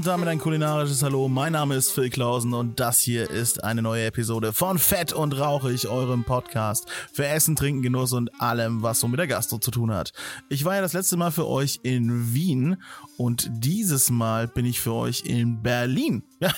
[0.00, 1.28] Und damit ein kulinarisches Hallo.
[1.28, 5.38] Mein Name ist Phil Klausen und das hier ist eine neue Episode von Fett und
[5.38, 9.70] Rauchig, eurem Podcast für Essen, Trinken, Genuss und allem, was so mit der Gastro zu
[9.70, 10.14] tun hat.
[10.48, 12.82] Ich war ja das letzte Mal für euch in Wien
[13.18, 16.22] und dieses Mal bin ich für euch in Berlin.
[16.42, 16.54] Ja,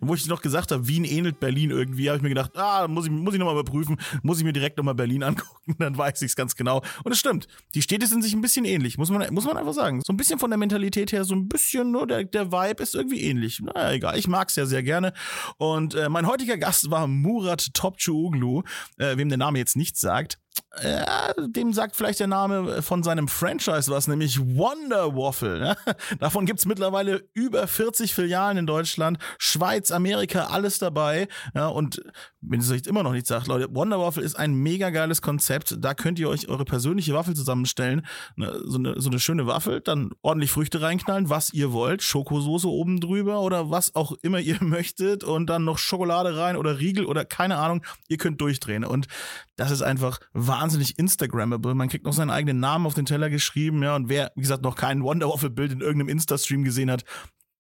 [0.00, 3.04] wo ich noch gesagt habe, Wien ähnelt Berlin irgendwie, habe ich mir gedacht, ah, muss
[3.04, 6.30] ich, muss ich nochmal überprüfen, muss ich mir direkt nochmal Berlin angucken, dann weiß ich
[6.30, 6.82] es ganz genau.
[7.04, 9.74] Und es stimmt, die Städte sind sich ein bisschen ähnlich, muss man, muss man einfach
[9.74, 10.00] sagen.
[10.06, 12.94] So ein bisschen von der Mentalität her, so ein bisschen nur der, der Vibe ist
[12.94, 13.60] irgendwie ähnlich.
[13.60, 15.12] Naja, egal, ich mag es ja sehr gerne.
[15.58, 18.64] Und äh, mein heutiger Gast war Murat Topçuoglu,
[18.96, 20.38] äh, wem der Name jetzt nichts sagt.
[20.82, 25.58] Ja, dem sagt vielleicht der Name von seinem Franchise was, nämlich Wonder Waffle.
[25.58, 25.76] Ne?
[26.20, 31.26] Davon gibt's mittlerweile über 40 Filialen in Deutschland, Schweiz, Amerika, alles dabei.
[31.54, 32.00] Ja, und
[32.40, 35.76] wenn es euch immer noch nicht sagt, Leute, Wonder Waffle ist ein mega geiles Konzept.
[35.80, 38.06] Da könnt ihr euch eure persönliche Waffel zusammenstellen.
[38.36, 42.02] Ne, so, eine, so eine schöne Waffel, dann ordentlich Früchte reinknallen, was ihr wollt.
[42.02, 45.24] Schokosoße oben drüber oder was auch immer ihr möchtet.
[45.24, 47.84] Und dann noch Schokolade rein oder Riegel oder keine Ahnung.
[48.08, 48.84] Ihr könnt durchdrehen.
[48.84, 49.08] Und
[49.56, 51.74] das ist einfach wahnsinnig Instagrammable.
[51.74, 53.94] Man kriegt noch seinen eigenen Namen auf den Teller geschrieben, ja.
[53.94, 57.04] Und wer, wie gesagt, noch kein Wonder Waffle Bild in irgendeinem Insta-Stream gesehen hat,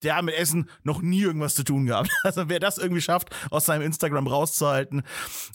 [0.04, 2.10] der hat mit Essen noch nie irgendwas zu tun gehabt.
[2.24, 5.04] Also wer das irgendwie schafft, aus seinem Instagram rauszuhalten,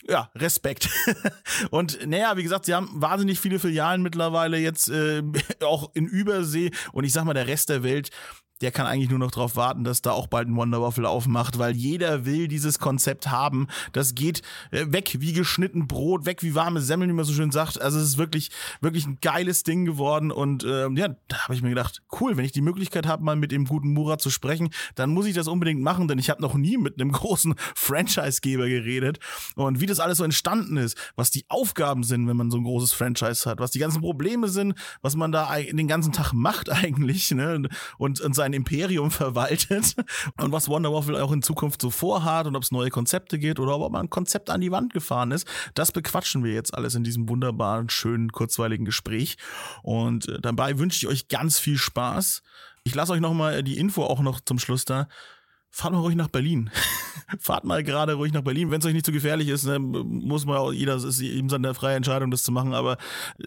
[0.09, 0.89] ja, Respekt.
[1.71, 5.23] Und naja, wie gesagt, sie haben wahnsinnig viele Filialen mittlerweile jetzt äh,
[5.63, 8.11] auch in Übersee und ich sag mal, der Rest der Welt
[8.63, 11.59] der kann eigentlich nur noch darauf warten, dass da auch bald ein Wonder Waffle aufmacht,
[11.59, 13.67] weil jeder will dieses Konzept haben.
[13.93, 17.51] Das geht äh, weg wie geschnitten Brot, weg wie warme Semmeln, wie man so schön
[17.51, 17.81] sagt.
[17.81, 21.63] Also es ist wirklich, wirklich ein geiles Ding geworden und äh, ja, da habe ich
[21.63, 24.71] mir gedacht, cool, wenn ich die Möglichkeit habe, mal mit dem guten Murat zu sprechen,
[24.95, 28.69] dann muss ich das unbedingt machen, denn ich habe noch nie mit einem großen Franchise-Geber
[28.69, 29.19] geredet
[29.57, 32.65] und wie das alles so entstanden ist, was die Aufgaben sind, wenn man so ein
[32.65, 36.71] großes Franchise hat, was die ganzen Probleme sind, was man da den ganzen Tag macht
[36.71, 37.69] eigentlich, ne?
[37.99, 39.95] Und, und sein Imperium verwaltet
[40.41, 43.59] und was Wonder Waffle auch in Zukunft so vorhat und ob es neue Konzepte geht
[43.59, 46.95] oder ob man ein Konzept an die Wand gefahren ist, das bequatschen wir jetzt alles
[46.95, 49.37] in diesem wunderbaren, schönen, kurzweiligen Gespräch.
[49.83, 52.43] Und äh, dabei wünsche ich euch ganz viel Spaß.
[52.85, 55.09] Ich lasse euch nochmal die Info auch noch zum Schluss da
[55.73, 56.71] fahrt mal ruhig nach Berlin.
[57.39, 58.71] fahrt mal gerade ruhig nach Berlin.
[58.71, 61.49] Wenn es euch nicht zu so gefährlich ist, ne, muss man auch, jeder, ist eben
[61.49, 62.99] seine freie Entscheidung, das zu machen, aber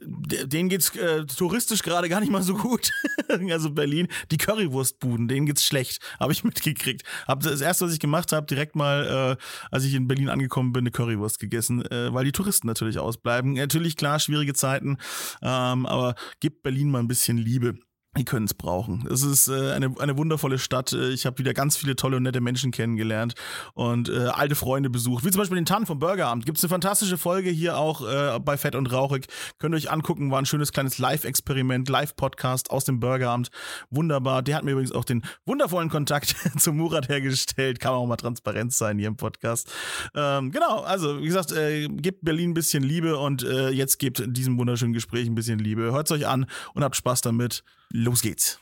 [0.02, 2.92] denen geht's äh, touristisch gerade gar nicht mal so gut.
[3.52, 7.04] also Berlin, die Currywurstbuden, denen geht's schlecht, habe ich mitgekriegt.
[7.28, 10.74] Hab das erste, was ich gemacht habe, direkt mal, äh, als ich in Berlin angekommen
[10.74, 13.54] bin, eine Currywurst gegessen, äh, weil die Touristen natürlich ausbleiben.
[13.54, 14.98] Natürlich, klar, schwierige Zeiten,
[15.44, 17.78] ähm, aber gibt Berlin mal ein bisschen Liebe
[18.18, 19.08] die können es brauchen.
[19.12, 20.94] Es ist äh, eine, eine wundervolle Stadt.
[20.94, 23.36] Äh, ich habe wieder ganz viele tolle und nette Menschen kennengelernt
[23.74, 25.26] und äh, alte Freunde besucht.
[25.26, 26.46] Wie zum Beispiel den Tan vom Burgeramt.
[26.46, 29.28] Gibt es eine fantastische Folge hier auch äh, bei Fett und Rauchig.
[29.60, 30.32] Könnt ihr euch angucken.
[30.32, 33.50] War ein schönes kleines Live-Experiment, Live-Podcast aus dem Burgeramt.
[33.90, 34.42] Wunderbar.
[34.44, 37.80] Der hat mir übrigens auch den wundervollen Kontakt zu Murat hergestellt.
[37.80, 39.72] Kann auch mal transparent sein hier im Podcast.
[40.16, 44.24] Ähm, genau, also wie gesagt, äh, gebt Berlin ein bisschen Liebe und äh, jetzt gebt
[44.26, 45.92] diesem wunderschönen Gespräch ein bisschen Liebe.
[45.92, 47.64] Hört es euch an und habt Spaß damit.
[47.92, 48.60] Los geht's.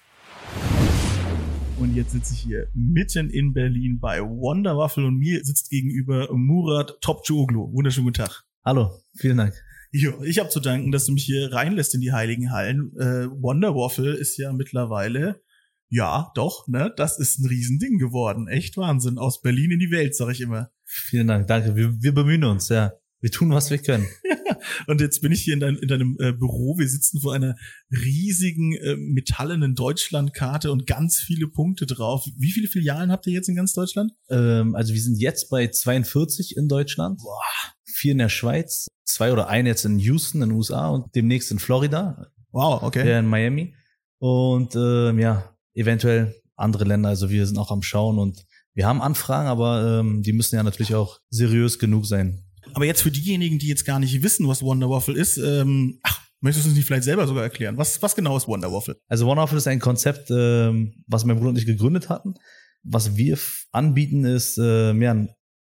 [1.80, 6.28] Und jetzt sitze ich hier mitten in Berlin bei Wonder Waffle und mir sitzt gegenüber
[6.32, 7.74] Murat Topçuoglu.
[7.74, 8.44] Wunderschönen guten Tag.
[8.64, 9.54] Hallo, vielen Dank.
[9.92, 12.96] Jo, ich habe zu danken, dass du mich hier reinlässt in die heiligen Hallen.
[12.98, 15.42] Äh, Wonder Waffle ist ja mittlerweile,
[15.90, 18.48] ja, doch, ne, das ist ein Riesending geworden.
[18.48, 19.18] Echt Wahnsinn.
[19.18, 20.72] Aus Berlin in die Welt, sag ich immer.
[20.86, 21.76] Vielen Dank, danke.
[21.76, 22.94] Wir, wir bemühen uns, ja.
[23.24, 24.06] Wir tun, was wir können.
[24.88, 26.78] und jetzt bin ich hier in, dein, in deinem äh, Büro.
[26.78, 27.56] Wir sitzen vor einer
[27.90, 32.28] riesigen äh, metallenen Deutschlandkarte und ganz viele Punkte drauf.
[32.36, 34.12] Wie viele Filialen habt ihr jetzt in ganz Deutschland?
[34.30, 37.20] Ähm, also wir sind jetzt bei 42 in Deutschland.
[37.20, 37.40] Boah.
[37.86, 41.50] Vier in der Schweiz, zwei oder ein jetzt in Houston in den USA und demnächst
[41.50, 42.28] in Florida.
[42.52, 43.06] Wow, okay.
[43.06, 43.74] Der in Miami.
[44.20, 47.08] Und ähm, ja, eventuell andere Länder.
[47.08, 50.64] Also wir sind auch am Schauen und wir haben Anfragen, aber ähm, die müssen ja
[50.64, 52.44] natürlich auch seriös genug sein.
[52.74, 56.22] Aber jetzt für diejenigen, die jetzt gar nicht wissen, was Wonder Waffle ist, ähm, ach,
[56.42, 57.78] möchtest du es nicht vielleicht selber sogar erklären?
[57.78, 58.98] Was, was genau ist Wonder Waffle?
[59.08, 62.36] Also Wonder Waffle ist ein Konzept, ähm, was mein Bruder und ich gegründet hatten.
[62.84, 63.38] Was wir
[63.72, 65.28] anbieten, ist äh, ja,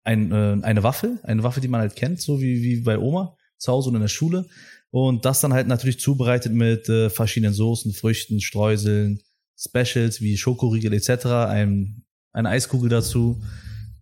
[0.03, 3.35] ein, äh, eine Waffel, eine Waffe, die man halt kennt, so wie, wie bei Oma
[3.57, 4.45] zu Hause und in der Schule.
[4.91, 9.21] Und das dann halt natürlich zubereitet mit äh, verschiedenen Soßen, Früchten, Streuseln,
[9.57, 13.41] Specials wie Schokoriegel etc., ein, eine Eiskugel dazu.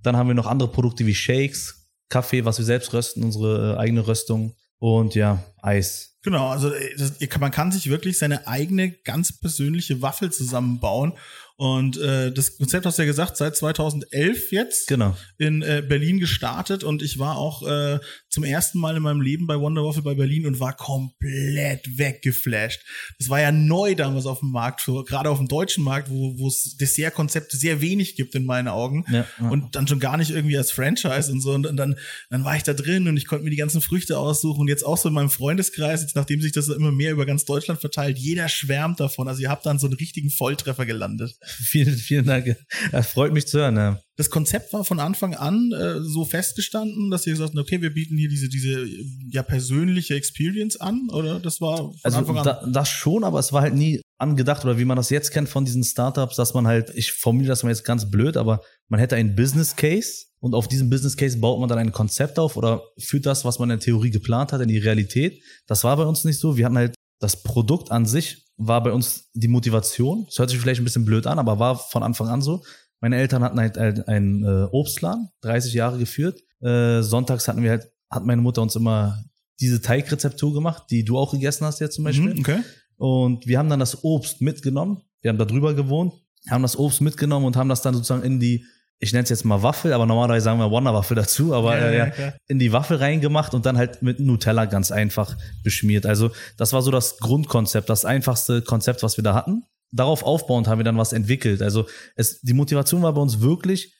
[0.03, 1.76] Dann haben wir noch andere Produkte wie Shakes,
[2.09, 6.17] Kaffee, was wir selbst rösten, unsere äh, eigene Röstung und ja, Eis.
[6.23, 11.13] Genau, also das, man kann sich wirklich seine eigene ganz persönliche Waffel zusammenbauen
[11.59, 15.17] Und äh, das Konzept hast du ja gesagt, seit 2011 jetzt Genau.
[15.39, 17.99] in äh, Berlin gestartet und ich war auch äh,
[18.29, 22.81] zum ersten Mal in meinem Leben bei Wonder Waffle bei Berlin und war komplett weggeflasht.
[23.17, 26.37] Das war ja neu damals auf dem Markt, für, gerade auf dem deutschen Markt, wo
[26.37, 29.49] wo es Dessertkonzepte sehr wenig gibt in meinen Augen Ja, ja.
[29.49, 31.95] und dann schon gar nicht irgendwie als Franchise und so und dann
[32.29, 34.85] dann war ich da drin und ich konnte mir die ganzen Früchte aussuchen und jetzt
[34.85, 38.19] auch so in meinem Freundeskreis, jetzt nachdem sich das immer mehr über ganz Deutschland verteilt,
[38.19, 39.27] jeder schwärmt davon.
[39.27, 41.35] Also ihr habt dann so einen richtigen Volltreffer gelandet.
[41.47, 42.55] Vielen, vielen Dank.
[42.91, 43.75] Das freut mich zu hören.
[43.77, 43.99] Ja.
[44.17, 47.93] Das Konzept war von Anfang an äh, so festgestanden, dass ihr gesagt habt, okay, wir
[47.93, 48.85] bieten hier diese, diese
[49.29, 51.39] ja persönliche Experience an, oder?
[51.39, 52.43] Das war von Also Anfang an.
[52.43, 55.47] da, das schon, aber es war halt nie angedacht oder wie man das jetzt kennt
[55.49, 58.99] von diesen Startups, dass man halt, ich formuliere das mal jetzt ganz blöd, aber man
[58.99, 62.57] hätte einen Business Case und auf diesem Business Case baut man dann ein Konzept auf
[62.57, 65.41] oder führt das, was man in der Theorie geplant hat, in die Realität.
[65.67, 66.57] Das war bei uns nicht so.
[66.57, 70.25] Wir hatten halt das Produkt an sich war bei uns die Motivation.
[70.25, 72.63] Das hört sich vielleicht ein bisschen blöd an, aber war von Anfang an so.
[72.99, 76.41] Meine Eltern hatten halt einen, einen äh, Obstladen, 30 Jahre geführt.
[76.61, 79.23] Äh, sonntags hatten wir halt, hat meine Mutter uns immer
[79.59, 82.33] diese Teigrezeptur gemacht, die du auch gegessen hast jetzt zum Beispiel.
[82.33, 82.59] Mhm, okay.
[82.97, 85.01] Und wir haben dann das Obst mitgenommen.
[85.21, 86.13] Wir haben da drüber gewohnt,
[86.49, 88.65] haben das Obst mitgenommen und haben das dann sozusagen in die,
[88.99, 91.97] ich nenne es jetzt mal Waffel, aber normalerweise sagen wir Wonder-Waffel dazu, aber Ja, äh,
[91.97, 96.05] ja, in die Waffel reingemacht und dann halt mit Nutella ganz einfach beschmiert.
[96.05, 99.63] Also das war so das Grundkonzept, das einfachste Konzept, was wir da hatten.
[99.91, 101.61] Darauf aufbauend haben wir dann was entwickelt.
[101.61, 103.93] Also es, die Motivation war bei uns wirklich,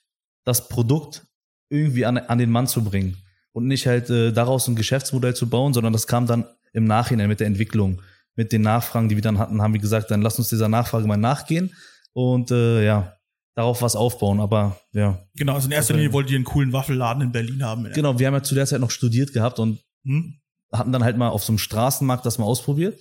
[0.43, 1.27] das Produkt
[1.69, 3.17] irgendwie an, an den Mann zu bringen
[3.51, 7.27] und nicht halt äh, daraus ein Geschäftsmodell zu bauen, sondern das kam dann im Nachhinein
[7.27, 8.01] mit der Entwicklung,
[8.35, 11.07] mit den Nachfragen, die wir dann hatten, haben wir gesagt, dann lass uns dieser Nachfrage
[11.07, 11.73] mal nachgehen
[12.13, 13.16] und äh, ja,
[13.57, 14.39] darauf was aufbauen.
[14.39, 17.91] Aber ja, Genau, also in erster Linie wolltet ihr einen coolen Waffelladen in Berlin haben.
[17.93, 20.35] genau, wir haben ja zu der Zeit noch studiert gehabt und Hm?
[20.71, 22.99] hatten dann halt mal auf so einem Straßenmarkt das mal ausprobiert.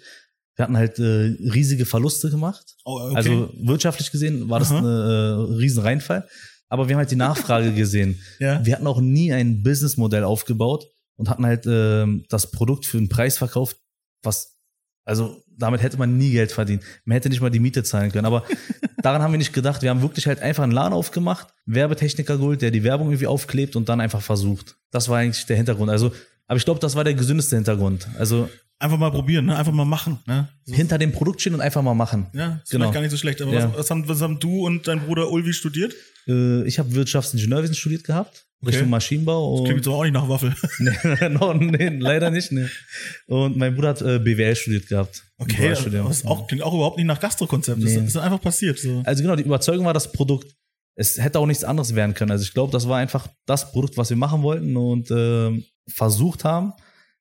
[0.56, 2.64] Wir hatten halt äh, riesige Verluste gemacht.
[2.84, 3.16] Oh, okay.
[3.16, 6.26] Also wirtschaftlich gesehen war das ein äh, riesen Reinfall.
[6.68, 8.18] Aber wir haben halt die Nachfrage gesehen.
[8.40, 8.64] ja.
[8.64, 10.86] Wir hatten auch nie ein Businessmodell aufgebaut
[11.16, 13.76] und hatten halt ähm, das Produkt für einen Preis verkauft,
[14.22, 14.56] was,
[15.04, 16.82] also damit hätte man nie Geld verdient.
[17.04, 18.26] Man hätte nicht mal die Miete zahlen können.
[18.26, 18.42] Aber
[19.06, 19.82] daran haben wir nicht gedacht.
[19.82, 23.76] Wir haben wirklich halt einfach einen Laden aufgemacht, Werbetechniker geholt, der die Werbung irgendwie aufklebt
[23.76, 24.76] und dann einfach versucht.
[24.90, 25.90] Das war eigentlich der Hintergrund.
[25.90, 26.12] Also,
[26.48, 28.08] aber ich glaube, das war der gesündeste Hintergrund.
[28.18, 29.56] Also Einfach mal probieren, ne?
[29.56, 30.18] einfach mal machen.
[30.26, 30.48] Ne?
[30.66, 32.26] Hinter dem Produkt stehen und einfach mal machen.
[32.34, 32.84] ja, ist genau.
[32.84, 33.40] vielleicht gar nicht so schlecht.
[33.40, 33.70] Aber Ja.
[33.70, 35.94] was, was, haben, was haben du und dein Bruder Ulvi studiert?
[36.28, 38.72] Äh, ich habe Wirtschaftsingenieurwesen studiert gehabt, Okay.
[38.72, 39.62] Richtung Maschinenbau.
[39.64, 40.54] Klingt Und doch auch nicht nach Waffel.
[40.78, 42.52] nee, no, nee, leider nicht.
[42.52, 42.66] Nee.
[43.26, 45.24] Und mein Bruder hat äh, BWL studiert gehabt.
[45.38, 47.82] Okay, das auch, klingt auch überhaupt nicht nach Gastrokonzept.
[47.82, 48.04] Das Nee.
[48.06, 48.78] ist einfach passiert.
[48.78, 49.02] So.
[49.06, 50.54] Also genau, die Überzeugung war das Produkt.
[50.96, 52.30] Es hätte auch nichts anderes werden können.
[52.30, 56.44] Also ich glaube, das war einfach das Produkt, was wir machen wollten und ähm, versucht
[56.44, 56.72] haben.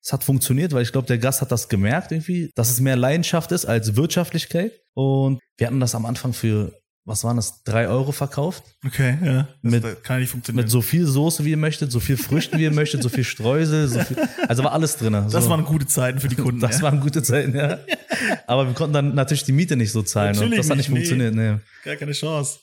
[0.06, 2.94] Es hat funktioniert, weil ich glaube, der Gast hat das gemerkt irgendwie, dass es mehr
[2.94, 4.70] Leidenschaft ist als Wirtschaftlichkeit.
[4.94, 8.62] Und wir hatten das am Anfang für, was waren das, drei Euro verkauft.
[8.86, 9.48] Okay, ja.
[9.64, 10.62] Das Mit- das kann nicht funktionieren.
[10.62, 13.24] Mit so viel Soße, wie ihr möchtet, so viel Früchten, wie ihr möchtet, so viel
[13.24, 14.16] Streusel, so viel,
[14.46, 15.12] also war alles drin.
[15.12, 15.50] das so.
[15.50, 16.60] waren gute Zeiten für die Kunden.
[16.60, 16.82] Das ja.
[16.82, 17.80] waren gute Zeiten, ja.
[18.46, 20.34] Aber wir konnten dann natürlich die Miete nicht so zahlen.
[20.36, 21.34] Und Natürlich das hat nicht nicht, funktioniert.
[21.34, 21.56] Nee.
[21.84, 22.60] Gar keine Chance.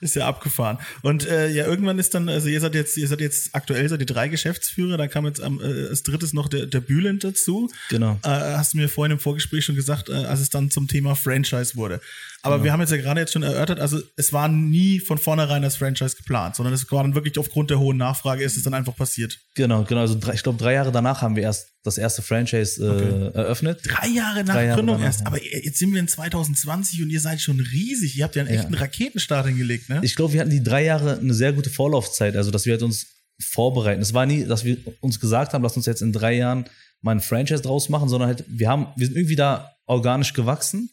[0.00, 0.78] Ist ja abgefahren.
[1.02, 4.00] Und äh, ja, irgendwann ist dann, also ihr seid jetzt, ihr seid jetzt aktuell seid
[4.00, 7.70] ihr drei Geschäftsführer, da kam jetzt am, äh, als drittes noch der, der Bülent dazu.
[7.90, 8.18] Genau.
[8.22, 11.14] Äh, hast du mir vorhin im Vorgespräch schon gesagt, äh, als es dann zum Thema
[11.14, 12.00] Franchise wurde.
[12.42, 12.64] Aber Genau.
[12.64, 15.76] wir haben jetzt ja gerade jetzt schon erörtert, also es war nie von vornherein das
[15.76, 18.96] Franchise geplant, sondern es war dann wirklich aufgrund der hohen Nachfrage ist es dann einfach
[18.96, 19.38] passiert.
[19.54, 20.00] Genau, genau.
[20.00, 23.80] Also drei, ich glaube, drei Jahre danach haben wir erst das erste Franchise äh, eröffnet.
[23.84, 25.20] Drei Jahre nach Drei Jahre Gründung danach, erst.
[25.20, 25.26] ja.
[25.26, 28.16] Aber jetzt sind wir in 2020 und ihr seid schon riesig.
[28.16, 28.60] Ihr habt ja einen Ja.
[28.60, 30.00] echten Raketenstart hingelegt, ne?
[30.02, 32.82] Ich glaube, wir hatten die drei Jahre eine sehr gute Vorlaufzeit, also dass wir halt
[32.82, 33.06] uns
[33.42, 34.02] vorbereiten.
[34.02, 36.64] Es war nie, dass wir uns gesagt haben, lass uns jetzt in drei Jahren
[37.02, 40.90] mal ein Franchise draus machen, sondern halt, wir haben, wir sind irgendwie da organisch gewachsen,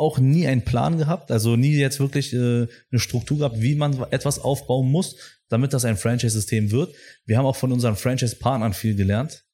[0.00, 4.02] auch nie einen Plan gehabt, also nie jetzt wirklich äh, eine Struktur gehabt, wie man
[4.10, 5.16] etwas aufbauen muss,
[5.48, 6.94] damit das ein Franchise-System wird.
[7.26, 9.44] Wir haben auch von unseren Franchise-Partnern viel gelernt.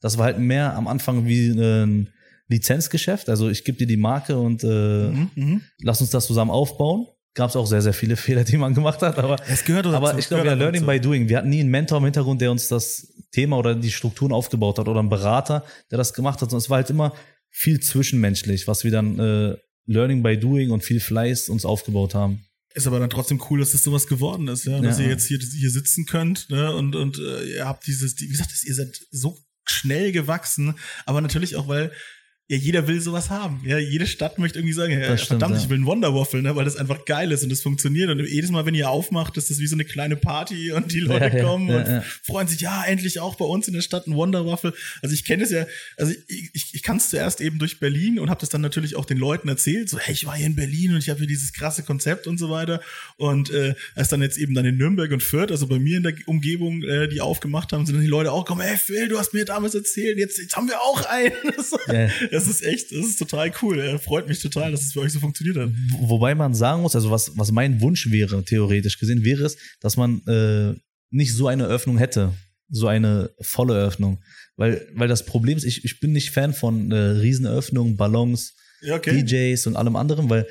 [0.00, 2.12] Das war halt mehr am Anfang wie ein
[2.48, 3.28] Lizenzgeschäft.
[3.28, 4.66] Also ich gebe dir die Marke und äh,
[5.08, 5.60] Mhm, mhm.
[5.80, 7.06] lass uns das zusammen aufbauen.
[7.34, 10.18] Gab es auch sehr, sehr viele Fehler, die man gemacht hat, aber, Es gehört aber
[10.18, 11.28] ich glaube, ja, Learning by Doing.
[11.28, 14.78] Wir hatten nie einen Mentor im Hintergrund, der uns das Thema oder die Strukturen aufgebaut
[14.78, 17.14] hat oder einen Berater, der das gemacht hat, sondern es war halt immer
[17.48, 22.44] viel zwischenmenschlich, was wir dann äh, Learning by Doing und viel Fleiß uns aufgebaut haben.
[22.74, 24.80] Ist aber dann trotzdem cool, dass das sowas geworden ist, ja.
[24.80, 25.04] Dass Ja.
[25.04, 26.74] ihr jetzt hier, hier sitzen könnt, ne?
[26.74, 30.74] Und, und äh, ihr habt dieses, wie gesagt, ihr seid so schnell gewachsen,
[31.04, 31.92] aber natürlich auch, weil
[32.48, 33.62] ja, jeder will sowas haben.
[33.64, 35.62] Ja, jede Stadt möchte irgendwie sagen, ja, stimmt, verdammt, ja.
[35.62, 38.10] ich will einen Wonderwaffel, ne, weil das einfach geil ist und das funktioniert.
[38.10, 41.00] Und jedes Mal, wenn ihr aufmacht, ist das wie so eine kleine Party und die
[41.00, 44.16] Leute Ja, kommen und freuen sich, ja, endlich auch bei uns in der Stadt ein
[44.16, 44.74] Wonderwaffel.
[45.02, 48.18] Also ich kenne es ja, also ich, ich, ich kann es zuerst eben durch Berlin
[48.18, 50.56] und habe das dann natürlich auch den Leuten erzählt, so, hey, ich war hier in
[50.56, 52.80] Berlin und ich habe hier dieses krasse Konzept und so weiter.
[53.16, 56.02] Und äh, als dann jetzt eben dann in Nürnberg und Fürth, also bei mir in
[56.02, 59.18] der Umgebung, äh, die aufgemacht haben, sind dann die Leute auch gekommen, hey Phil, du
[59.18, 61.32] hast mir damals erzählt, jetzt, jetzt haben wir auch einen.
[62.32, 63.78] Das ist echt, das ist total cool.
[63.78, 65.70] Äh, freut mich total, dass es für euch so funktioniert hat.
[65.98, 69.56] Wo- Wobei man sagen muss, also was, was mein Wunsch wäre, theoretisch gesehen, wäre es,
[69.80, 70.74] dass man äh,
[71.10, 72.32] nicht so eine Öffnung hätte.
[72.70, 74.22] So eine volle Öffnung.
[74.56, 78.94] Weil, weil das Problem ist, ich, ich bin nicht Fan von äh, Riesenöffnungen, Ballons, Ja,
[78.96, 79.22] okay.
[79.22, 80.46] DJs und allem anderen, weil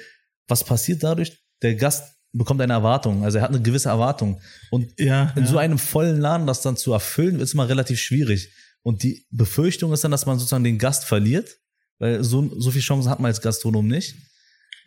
[0.47, 1.39] was passiert dadurch?
[1.63, 4.39] Der Gast bekommt eine Erwartung, also er hat eine gewisse Erwartung.
[4.69, 5.49] Und Ja, in ja.
[5.49, 8.53] so einem vollen Laden das dann zu erfüllen, ist immer relativ schwierig.
[8.83, 11.57] Und die Befürchtung ist dann, dass man sozusagen den Gast verliert,
[12.01, 14.15] weil so, so viel Chancen hat man als Gastronom nicht.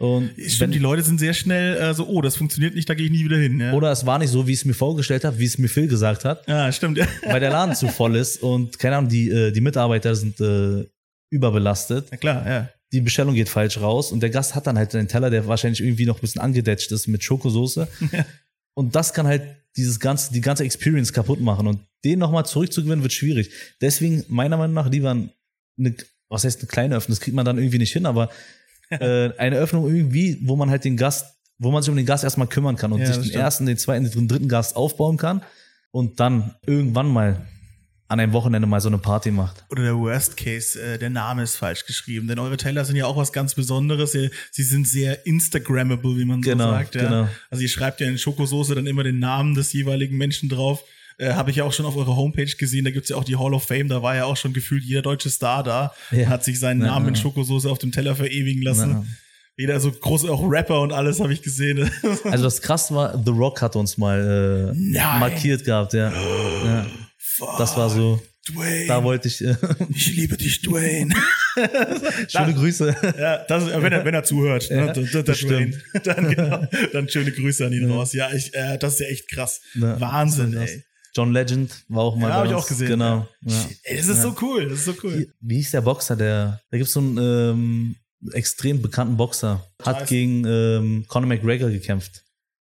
[0.01, 3.07] Und Stimmt, die Leute sind sehr schnell äh, so, oh, das funktioniert nicht, da gehe
[3.07, 3.61] ich nie wieder hin.
[3.61, 5.69] Ja, Oder es war nicht so, wie ich es mir vorgestellt habe, wie es mir
[5.69, 6.99] Phil gesagt hat, ja stimmt.
[6.99, 7.07] Ja.
[7.25, 10.85] weil der Laden zu voll ist und keine Ahnung, die, äh, die Mitarbeiter sind äh,
[11.31, 12.09] überbelastet.
[12.11, 12.69] Na klar, ja.
[12.93, 15.81] Die Bestellung geht falsch raus und der Gast hat dann halt einen Teller, der wahrscheinlich
[15.81, 17.89] irgendwie noch ein bisschen angedetscht ist mit Schokosoße.
[18.75, 19.43] Und das kann halt
[19.77, 21.67] dieses ganze, die ganze Experience kaputt machen.
[21.67, 23.51] Und den nochmal zurückzugewinnen, wird schwierig.
[23.81, 25.95] Deswegen, meiner Meinung nach, lieber eine,
[26.35, 27.15] was heißt eine kleine Öffnung?
[27.15, 28.29] Das kriegt man dann irgendwie nicht hin, aber
[28.91, 31.27] äh, eine Öffnung irgendwie, wo man halt den Gast,
[31.59, 33.37] wo man sich um den Gast erstmal kümmern kann und Ja, sich den stimmt.
[33.43, 35.43] ersten, den zweiten, den dritten Gast aufbauen kann
[35.91, 37.47] und dann irgendwann mal
[38.09, 39.65] an einem Wochenende mal so eine Party macht.
[39.71, 42.29] Oder der Worst Case, äh, der Name ist falsch geschrieben.
[42.29, 44.15] Denn eure Teller sind ja auch was ganz Besonderes.
[44.15, 46.95] Ihr, sie sind sehr Instagrammable, wie man so Genau, sagt.
[46.97, 47.05] Ja.
[47.05, 47.29] genau.
[47.51, 50.85] Also ihr schreibt ja in Schokosoße dann immer den Namen des jeweiligen Menschen drauf.
[51.19, 52.85] Äh, Habe ich ja auch schon auf eurer Homepage gesehen.
[52.85, 53.89] Da gibt's ja auch die Hall of Fame.
[53.89, 55.93] Da war ja auch schon gefühlt jeder deutsche Star da.
[56.11, 56.29] Ja.
[56.29, 57.21] Hat sich seinen Ja, Namen in ja.
[57.21, 58.91] Schokosoße auf dem Teller verewigen lassen.
[58.91, 59.05] Ja.
[59.57, 61.89] Jeder so groß, auch Rapper und alles habe ich gesehen.
[62.25, 66.11] Also das krass war, The Rock hat uns mal äh, markiert gehabt, ja.
[66.65, 66.87] ja.
[67.59, 68.87] Das war so, Dwayne.
[68.89, 69.55] da wollte ich, äh,
[69.91, 71.15] ich liebe dich, Dwayne.
[72.29, 72.97] schöne Grüße.
[73.19, 75.81] Ja, das, wenn er, wenn er zuhört, ne, Ja, der, der das Dwayne.
[76.05, 78.13] Dann, genau, dann schöne Grüße an ihn raus.
[78.13, 79.61] Ja, ich, äh, das ist ja echt krass.
[79.75, 80.85] Ja, Wahnsinn, das- ey.
[81.17, 82.89] John Legend war auch mal Ja, habe ich auch gesehen.
[82.89, 83.27] Genau.
[83.43, 83.65] Ja.
[83.85, 84.23] Ey, das ist Ja.
[84.25, 85.33] so cool, das ist so cool.
[85.41, 87.97] Wie hieß der Boxer, der, da gibt's so einen ähm,
[88.33, 90.07] extrem bekannten Boxer, hat Scheiße.
[90.09, 92.23] gegen ähm, Conor McGregor gekämpft.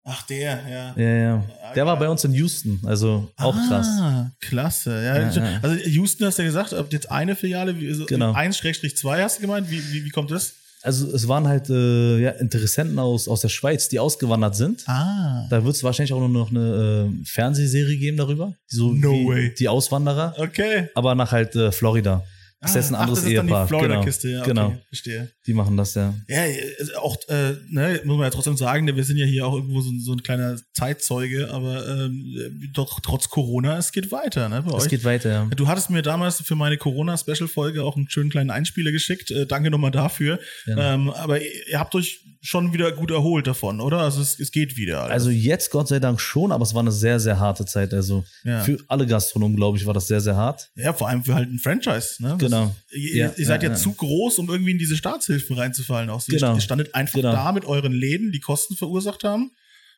[0.09, 0.93] Ach, der, ja.
[0.95, 1.43] Ja, ja.
[1.75, 3.87] Der war bei uns in Houston, also auch krass.
[3.99, 4.91] Ah, klasse.
[5.03, 5.59] Ja, Ja, ja.
[5.61, 8.31] Also Houston hast du ja gesagt, ob jetzt eine Filiale, wie- also Genau.
[8.33, 9.69] 1-2 hast du gemeint?
[9.69, 10.53] Wie, wie, wie kommt das?
[10.83, 14.83] Also es waren halt äh, ja, Interessenten aus, aus der Schweiz, die ausgewandert sind.
[14.87, 15.47] Ah.
[15.49, 18.53] Da wird es wahrscheinlich auch nur noch eine äh, Fernsehserie geben darüber.
[18.67, 19.53] So No wie way.
[19.57, 20.89] Die Auswanderer, Okay.
[20.95, 22.23] aber nach halt äh, Florida.
[22.59, 23.63] Das ist jetzt ein Ah, anderes ach, das ist dann Ehepaar.
[23.65, 24.39] die Florida-Kiste, ja.
[24.39, 24.75] Okay, genau.
[24.89, 25.31] Verstehe.
[25.45, 26.15] Die machen das ja.
[26.27, 29.53] Ja, ist auch, äh, ne, muss man ja trotzdem sagen, wir sind ja hier auch
[29.53, 34.63] irgendwo so, so ein kleiner Zeitzeuge, aber ähm, doch trotz Corona, es geht weiter, ne,
[34.63, 34.89] bei Es euch.
[34.89, 35.45] geht weiter, ja.
[35.55, 39.29] Du hattest mir damals für meine Corona-Special-Folge auch einen schönen kleinen Einspieler geschickt.
[39.29, 40.39] Äh, danke nochmal dafür.
[40.65, 40.93] Gerne.
[40.93, 43.99] Ähm, aber ihr habt euch schon wieder gut erholt davon, oder?
[43.99, 45.01] Also es, es geht wieder.
[45.01, 45.11] alles.
[45.11, 47.93] Also jetzt Gott sei Dank schon, aber es war eine sehr, sehr harte Zeit.
[47.93, 48.61] Also Ja.
[48.61, 50.69] für alle Gastronomen, glaube ich, war das sehr, sehr hart.
[50.75, 52.23] ja, vor allem für halt ein Franchise.
[52.23, 52.35] Ne?
[52.37, 52.73] Genau.
[52.91, 56.09] Ihr, Ja, ihr seid ja, ja, zu groß, um irgendwie in diese Staatshilfen reinzufallen.
[56.09, 56.25] Auch.
[56.25, 56.55] Genau.
[56.55, 57.33] Ihr standet einfach Genau.
[57.33, 59.51] da mit euren Läden, die Kosten verursacht haben.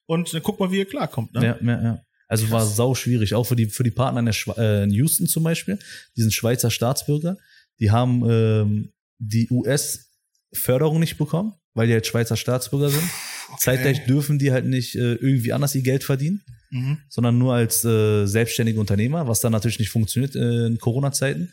[0.08, 1.34] Und dann guck mal, wie ihr klarkommt.
[1.36, 1.46] Ne?
[1.46, 2.01] Ja, ja, ja.
[2.27, 4.91] Also war sau schwierig, auch für die, für die Partner in, der Schwe äh, in
[4.91, 5.77] Houston zum Beispiel,
[6.15, 7.38] die sind Schweizer Staatsbürger,
[7.79, 13.03] die haben ähm, die US-Förderung nicht bekommen, weil die halt Schweizer Staatsbürger sind.
[13.57, 16.99] Zeitgleich dürfen die halt nicht äh, irgendwie anders ihr Geld verdienen, Mhm.
[17.09, 21.51] sondern nur als äh, selbstständige Unternehmer, was dann natürlich nicht funktioniert äh, in Corona-Zeiten.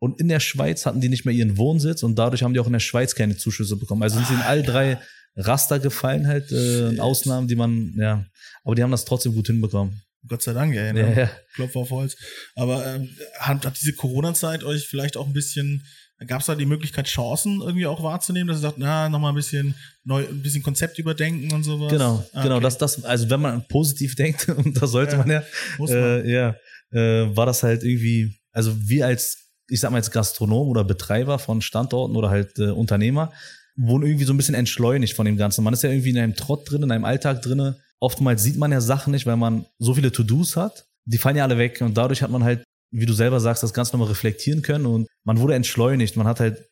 [0.00, 2.66] Und in der Schweiz hatten die nicht mehr ihren Wohnsitz und dadurch haben die auch
[2.66, 4.02] in der Schweiz keine Zuschüsse bekommen.
[4.02, 4.98] Also sind sie in all drei
[5.36, 6.98] Raster gefallen halt, äh.
[6.98, 8.26] Ausnahmen, die man, ja,
[8.64, 10.02] aber die haben das trotzdem gut hinbekommen.
[10.28, 10.86] Gott sei Dank, ey.
[10.88, 11.14] Ja, Ne?
[11.16, 11.30] ja.
[11.54, 12.16] Klopf auf Holz.
[12.56, 13.08] Aber ähm,
[13.38, 15.86] hat, hat diese Corona-Zeit euch vielleicht auch ein bisschen,
[16.24, 19.34] gab es da die Möglichkeit, Chancen irgendwie auch wahrzunehmen, dass ihr sagt, na, nochmal ein
[19.34, 21.92] bisschen neu, ein bisschen Konzept überdenken und sowas?
[21.92, 22.64] Genau, Ah, genau, okay.
[22.64, 25.42] das, das, also wenn man positiv denkt, und das sollte Ja, man ja,
[25.78, 25.88] man.
[25.90, 26.56] äh, ja,
[26.92, 31.38] äh, war das halt irgendwie, also wir als, ich sag mal als Gastronom oder Betreiber
[31.38, 33.32] von Standorten oder halt äh, Unternehmer,
[33.76, 35.62] wurden irgendwie so ein bisschen entschleunigt von dem Ganzen.
[35.62, 37.74] Man ist ja irgendwie in einem Trott drin, in einem Alltag drin.
[38.00, 40.86] Oftmals sieht man ja Sachen nicht, weil man so viele To-Dos hat.
[41.04, 42.62] Die fallen ja alle weg und dadurch hat man halt,
[43.00, 46.16] wie du selber sagst, das Ganze nochmal reflektieren können und man wurde entschleunigt.
[46.16, 46.68] Man hat halt,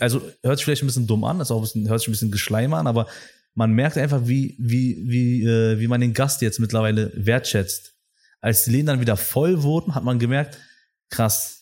[0.00, 2.12] also hört sich vielleicht ein bisschen dumm an, ist auch ein bisschen, hört sich ein
[2.12, 3.06] bisschen geschleim an, aber
[3.54, 7.94] man merkt einfach, wie, wie, wie, äh, wie man den Gast jetzt mittlerweile wertschätzt.
[8.40, 10.58] Als die Läden dann wieder voll wurden, hat man gemerkt,
[11.10, 11.60] krass,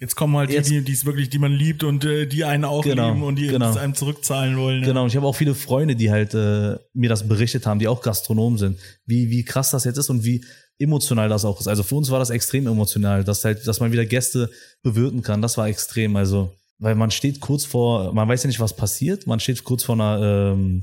[0.00, 2.64] Jetzt kommen halt Jetzt- die, die es wirklich, die man liebt und äh, die einen
[2.64, 3.68] auch Genau, lieben und die genau.
[3.70, 4.82] es einem zurückzahlen wollen.
[4.82, 7.86] Genau, und ich habe auch viele Freunde, die halt äh, mir das berichtet haben, die
[7.86, 10.42] auch Gastronomen sind, wie, wie krass das jetzt ist und wie
[10.80, 11.68] emotional das auch ist.
[11.68, 14.50] Also für uns war das extrem emotional, dass halt, dass man wieder Gäste
[14.82, 15.42] bewirten kann.
[15.42, 16.16] Das war extrem.
[16.16, 19.84] Also, weil man steht kurz vor, man weiß ja nicht, was passiert, man steht kurz
[19.84, 20.82] vor einer, ähm,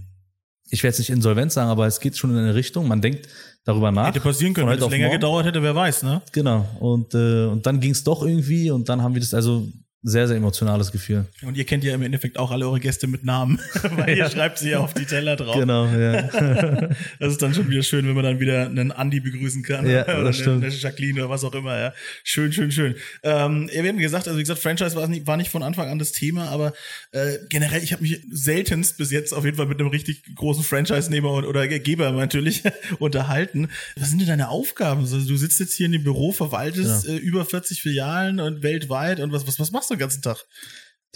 [0.69, 3.27] ich werde jetzt nicht Insolvenz sagen, aber es geht schon in eine Richtung, man denkt
[3.63, 4.07] darüber nach.
[4.07, 5.19] Hätte passieren können, wenn es länger morgen.
[5.19, 6.21] gedauert hätte, wer weiß, ne?
[6.31, 6.67] Genau.
[6.79, 9.67] Und, äh, und dann ging es doch irgendwie und dann haben wir das, also
[10.03, 11.25] sehr, sehr emotionales Gefühl.
[11.41, 13.59] Und ihr kennt ja im Endeffekt auch alle eure Gäste mit Namen,
[13.95, 15.57] weil ihr schreibt sie ja auf die Teller drauf.
[15.57, 16.29] Genau, ja.
[17.19, 19.89] Das ist dann schon wieder schön, wenn man dann wieder einen Andi begrüßen kann.
[19.89, 20.63] Ja, oder das stimmt.
[20.63, 21.93] eine Jacqueline oder was auch immer, ja.
[22.23, 22.95] Schön, schön, schön.
[23.23, 25.99] Ähm, wir haben gesagt, also wie gesagt, Franchise war nicht, war nicht von Anfang an
[25.99, 26.73] das Thema, aber
[27.11, 30.63] äh, generell, ich habe mich seltenst bis jetzt auf jeden Fall mit einem richtig großen
[30.63, 32.63] Franchise-Nehmer oder Geber natürlich
[32.99, 33.69] unterhalten.
[33.97, 35.01] Was sind denn deine Aufgaben?
[35.01, 39.19] Also, du sitzt jetzt hier in dem Büro, verwaltest äh, über 40 Filialen und weltweit
[39.19, 40.45] und was, was, was machst du den ganzen Tag?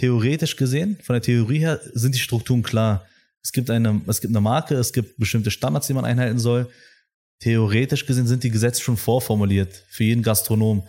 [0.01, 3.05] theoretisch gesehen, von der Theorie her, sind die Strukturen klar.
[3.43, 6.69] Es gibt eine, es gibt eine Marke, es gibt bestimmte Standards, die man einhalten soll.
[7.39, 10.83] Theoretisch gesehen sind die Gesetze schon vorformuliert für jeden Gastronom.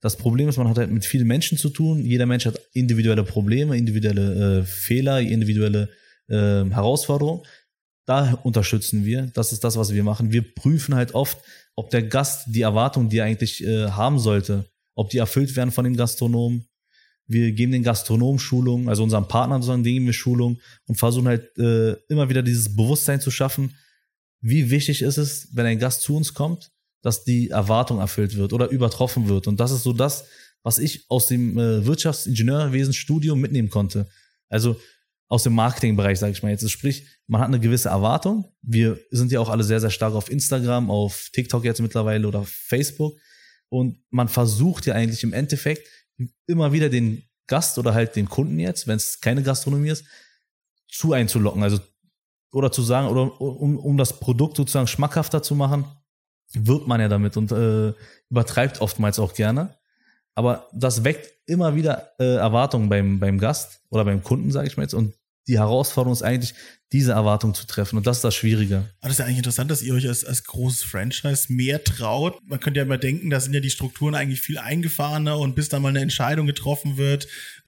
[0.00, 2.04] Das Problem ist, man hat halt mit vielen Menschen zu tun.
[2.04, 5.88] Jeder Mensch hat individuelle Probleme, individuelle äh, Fehler, individuelle
[6.28, 7.42] äh, Herausforderungen.
[8.06, 9.30] Da unterstützen wir.
[9.32, 10.30] Das ist das, was wir machen.
[10.30, 11.38] Wir prüfen halt oft,
[11.74, 15.70] ob der Gast die Erwartungen, die er eigentlich äh, haben sollte, ob die erfüllt werden
[15.70, 16.66] von dem Gastronomen.
[17.26, 21.28] Wir geben den Gastronomen Schulungen, also unseren Partnern sozusagen, denen geben wir Schulungen und versuchen
[21.28, 23.74] halt äh, immer wieder dieses Bewusstsein zu schaffen,
[24.40, 28.52] wie wichtig ist es, wenn ein Gast zu uns kommt, dass die Erwartung erfüllt wird
[28.52, 29.46] oder übertroffen wird.
[29.46, 30.26] Und das ist so das,
[30.62, 34.08] was ich aus dem äh, Wirtschaftsingenieurwesen-Studium mitnehmen konnte.
[34.48, 34.78] Also
[35.28, 36.62] aus dem Marketingbereich, sage ich mal jetzt.
[36.62, 38.52] Also Sprich, man hat eine gewisse Erwartung.
[38.62, 42.44] Wir sind ja auch alle sehr, sehr stark auf Instagram, auf TikTok jetzt mittlerweile oder
[42.44, 43.14] Facebook.
[43.68, 45.88] Und man versucht ja eigentlich im Endeffekt
[46.46, 50.04] immer wieder den Gast oder halt den Kunden jetzt, wenn es keine Gastronomie ist,
[50.88, 51.62] zu einzulocken.
[51.62, 51.80] Also
[52.52, 55.84] oder zu sagen, oder um, um das Produkt sozusagen schmackhafter zu machen,
[56.52, 57.92] wirbt man ja damit und äh,
[58.30, 59.76] übertreibt oftmals auch gerne.
[60.36, 64.76] Aber das weckt immer wieder äh, Erwartungen beim, beim Gast oder beim Kunden, sage ich
[64.76, 64.94] mal jetzt.
[64.94, 65.14] Und
[65.46, 66.54] die Herausforderung ist eigentlich,
[66.92, 67.96] diese Erwartung zu treffen.
[67.96, 68.76] Und das ist das Schwierige.
[69.00, 72.38] Aber das ist ja eigentlich interessant, dass ihr euch als, als großes Franchise mehr traut.
[72.46, 75.68] Man könnte ja immer denken, da sind ja die Strukturen eigentlich viel eingefahrener und bis
[75.68, 77.26] da mal eine Entscheidung getroffen wird,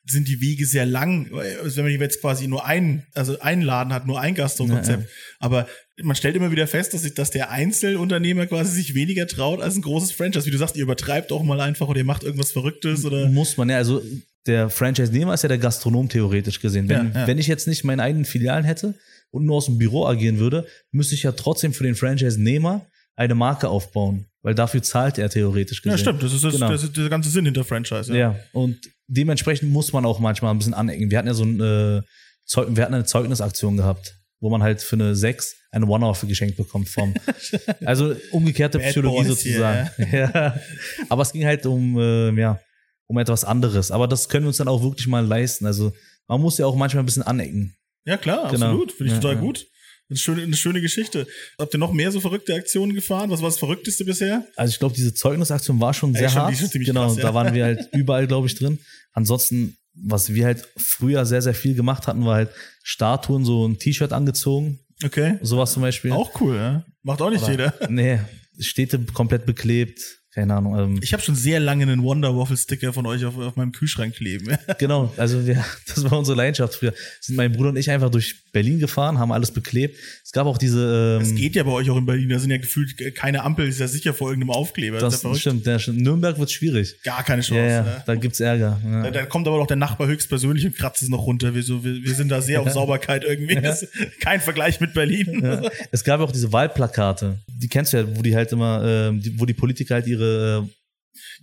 [0.09, 1.33] sind die Wege sehr lang.
[1.61, 5.03] Also wenn man jetzt quasi nur einen, also einen Laden hat, nur ein Gastro-Konzept.
[5.03, 5.09] Ja,
[5.41, 5.67] Aber
[6.01, 9.75] man stellt immer wieder fest, dass, sich, dass der Einzelunternehmer quasi sich weniger traut als
[9.75, 10.47] ein großes Franchise.
[10.47, 13.29] Wie du sagst, ihr übertreibt auch mal einfach oder ihr macht irgendwas Verrücktes oder.
[13.29, 14.03] Muss man ja, also
[14.47, 16.89] der Franchise-Nehmer ist ja der Gastronom theoretisch gesehen.
[16.89, 17.27] Wenn, Ja, ja.
[17.27, 18.95] wenn ich jetzt nicht meine eigenen Filialen hätte
[19.31, 23.35] und nur aus dem Büro agieren würde, müsste ich ja trotzdem für den Franchise-Nehmer eine
[23.35, 25.93] Marke aufbauen, weil dafür zahlt er theoretisch gesehen.
[25.97, 26.23] Ja, stimmt.
[26.23, 26.69] Das ist, das, Genau.
[26.71, 28.17] das ist der ganze Sinn hinter Franchise.
[28.17, 28.37] Ja.
[28.53, 28.77] und
[29.09, 31.11] dementsprechend muss man auch manchmal ein bisschen anecken.
[31.11, 32.03] Wir hatten ja so ein, äh,
[32.45, 36.57] Zeug, wir hatten eine Zeugnisaktion gehabt, wo man halt für eine 6 eine One-Off geschenkt
[36.57, 37.15] bekommt vom,
[37.85, 39.91] also umgekehrte Bad Psychologie Boys hier, sozusagen.
[40.13, 40.61] Ja.
[41.09, 42.61] Aber es ging halt um, äh, ja,
[43.09, 43.91] um etwas anderes.
[43.91, 45.67] Aber das können wir uns dann auch wirklich mal leisten.
[45.67, 45.93] Also
[46.29, 47.77] man muss ja auch manchmal ein bisschen anecken.
[48.05, 48.67] Ja, klar, Genau.
[48.67, 48.93] absolut.
[48.93, 49.41] Finde ich Ja, total ja.
[49.41, 49.67] gut.
[50.09, 51.27] Eine schöne, eine schöne Geschichte.
[51.59, 53.29] Habt ihr noch mehr so verrückte Aktionen gefahren?
[53.31, 54.47] Was war das Verrückteste bisher?
[54.55, 56.73] Also ich glaube, diese Zeugnisaktion war schon sehr schon- die hart.
[56.73, 57.23] schon genau, krass, ja.
[57.25, 58.79] da waren wir halt überall, glaube ich, drin.
[59.13, 62.51] Ansonsten, was wir halt früher sehr, sehr viel gemacht hatten, war halt
[62.85, 65.39] Statuen, so ein T-Shirt angezogen, Okay.
[65.43, 66.13] sowas zum Beispiel.
[66.13, 66.85] Auch cool, ja.
[67.03, 67.75] Macht auch nicht Oder- jeder.
[67.91, 68.21] Nee,
[68.61, 70.01] Städte komplett beklebt.
[70.37, 70.79] Keine Ahnung.
[70.79, 73.73] Ähm, Ich habe schon sehr lange einen Wonder Waffle Sticker von euch auf, auf meinem
[73.73, 74.55] Kühlschrank kleben.
[74.79, 76.93] genau, also wir, das war unsere Leidenschaft früher.
[77.23, 79.97] Sind mein Bruder und ich einfach durch Berlin gefahren, haben alles beklebt.
[80.23, 81.21] Es gab auch diese.
[81.23, 82.29] Es Ähm, geht ja bei euch auch in Berlin.
[82.29, 83.67] Da sind ja gefühlt keine Ampel.
[83.67, 84.99] Ist ja sicher vor irgendeinem Aufkleber.
[84.99, 85.65] das ist ja verrückt.
[85.81, 86.03] stimmt.
[86.03, 86.97] Nürnberg wird schwierig.
[87.03, 87.61] Gar keine Chance.
[87.63, 88.03] Ja, ja, ne?
[88.05, 88.79] da gibt's Ärger.
[88.85, 89.11] Da, Ja.
[89.11, 91.55] da kommt aber doch der Nachbar höchstpersönlich und kratzt es noch runter.
[91.55, 93.55] Wir, so, wir, wir sind da sehr auf Sauberkeit irgendwie.
[93.55, 95.41] Das ist kein Vergleich mit Berlin.
[95.43, 95.63] Ja.
[95.93, 97.39] Es gab auch diese Wahlplakate.
[97.49, 100.26] Die kennst du ja, wo die halt immer, ähm, die, wo die Politiker halt ihre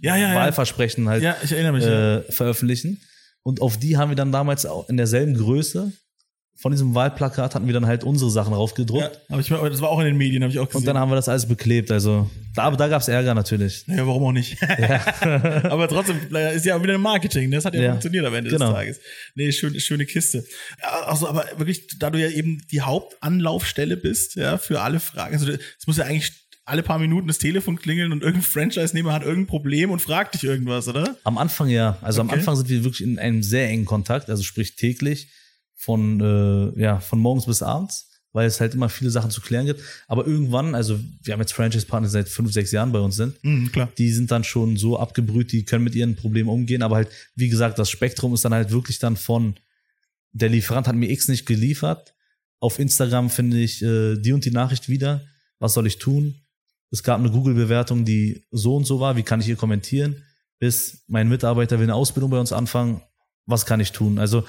[0.02, 0.36] Ja, äh, ja, ja.
[0.36, 1.36] Wahlversprechen halt Ja,
[1.72, 1.84] mich.
[1.84, 2.18] ja.
[2.18, 3.02] äh, veröffentlichen.
[3.44, 5.92] Und auf die haben wir dann damals auch in derselben Größe
[6.56, 9.20] von diesem Wahlplakat hatten wir dann halt unsere Sachen Ja, raufgedruckt.
[9.28, 10.82] aber ich, das war auch in den Medien, habe ich auch gesehen.
[10.82, 11.92] Und dann haben wir das alles beklebt.
[11.92, 13.86] Also da, da gab's Ärger natürlich.
[13.88, 14.62] Naja, warum auch nicht?
[15.64, 17.50] Aber trotzdem ist ja auch wieder ein Marketing.
[17.50, 17.56] ne?
[17.58, 17.90] Das hat ja, Ja.
[17.90, 18.68] funktioniert am Ende Genau.
[18.68, 19.00] des Tages.
[19.36, 20.46] Nee, schön, schöne Kiste.
[20.82, 25.34] Ja, Also, aber wirklich, da du ja eben die Hauptanlaufstelle bist, ja, für alle Fragen.
[25.34, 26.32] Also, es muss ja eigentlich
[26.66, 30.44] alle paar Minuten das Telefon klingeln und irgendein Franchise-Nehmer hat irgendein Problem und fragt dich
[30.44, 31.18] irgendwas, oder?
[31.24, 31.98] Am Anfang ja.
[32.02, 32.40] Also am Okay.
[32.40, 35.28] Anfang sind wir wirklich in einem sehr engen Kontakt, also sprich täglich
[35.76, 38.10] von, äh, ja, von morgens bis abends.
[38.36, 39.80] weil es halt immer viele Sachen zu klären gibt.
[40.08, 43.72] Aber irgendwann, also wir haben jetzt Franchise-Partner seit fünf, sechs Jahren bei uns sind, Mhm,
[43.72, 43.92] klar.
[44.00, 46.82] die sind dann schon so abgebrüht, die können mit ihren Problemen umgehen.
[46.82, 49.54] Aber halt, wie gesagt, das Spektrum ist dann halt wirklich dann von,
[50.32, 52.16] der Lieferant hat mir X nicht geliefert.
[52.60, 55.22] Auf Instagram finde ich äh, die und die Nachricht wieder.
[55.60, 56.34] Was soll ich tun?
[56.94, 59.16] Es gab eine Google-Bewertung, die so und so war.
[59.16, 60.22] Wie kann ich hier kommentieren?
[60.60, 63.02] Bis mein Mitarbeiter will eine Ausbildung bei uns anfangen.
[63.48, 64.20] Was kann ich tun?
[64.20, 64.44] Also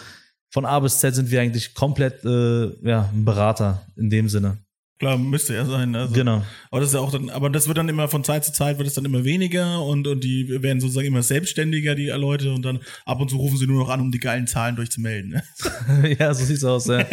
[0.51, 4.59] von A bis Z sind wir eigentlich komplett äh, ja, ein Berater in dem Sinne.
[5.01, 5.95] Klar, müsste ja sein.
[5.97, 6.15] Also.
[6.15, 6.45] Genau.
[6.71, 8.79] Aber das ist ja auch dann, aber das wird dann immer von Zeit zu Zeit
[8.79, 12.63] wird es dann immer weniger und, und die werden sozusagen immer selbstständiger, die Leute, und
[12.63, 15.31] dann ab und zu rufen sie nur noch an, um die geilen Zahlen durchzumelden.
[15.31, 16.17] Ne?
[16.19, 16.87] ja, so sieht's aus.
[16.87, 17.05] Ja.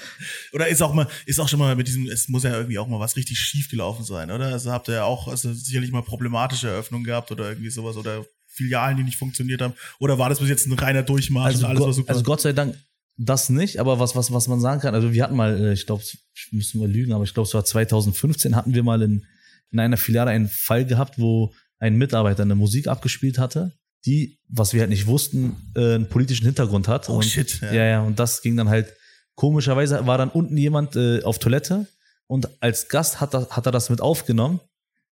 [0.54, 2.88] Oder ist auch mal, ist auch schon mal mit diesem, es muss ja irgendwie auch
[2.88, 4.46] mal was richtig schief gelaufen sein, oder?
[4.46, 8.24] Also habt ihr ja auch also sicherlich mal problematische Eröffnungen gehabt oder irgendwie sowas oder
[8.46, 9.74] Filialen, die nicht funktioniert haben.
[9.98, 12.10] Oder war das bis jetzt ein reiner Durchmarsch Also, und alles war super?
[12.10, 12.74] also Gott sei Dank
[13.16, 15.86] das nicht, aber was, was, was man sagen kann, also wir hatten mal, äh, ich
[15.86, 19.24] glaube, ich müsste mal lügen, aber ich glaube, es war 2015, hatten wir mal in,
[19.70, 23.72] in einer Filiale einen Fall gehabt, wo ein Mitarbeiter eine Musik abgespielt hatte,
[24.04, 27.08] die, was wir halt nicht wussten, äh, einen politischen Hintergrund hat.
[27.08, 27.72] Oh, und, shit, ja.
[27.72, 27.84] Ja.
[27.84, 28.92] ja, und das ging dann halt,
[29.34, 31.86] komischerweise war dann unten jemand äh, auf Toilette
[32.26, 34.60] und als Gast hat er, hat er das mit aufgenommen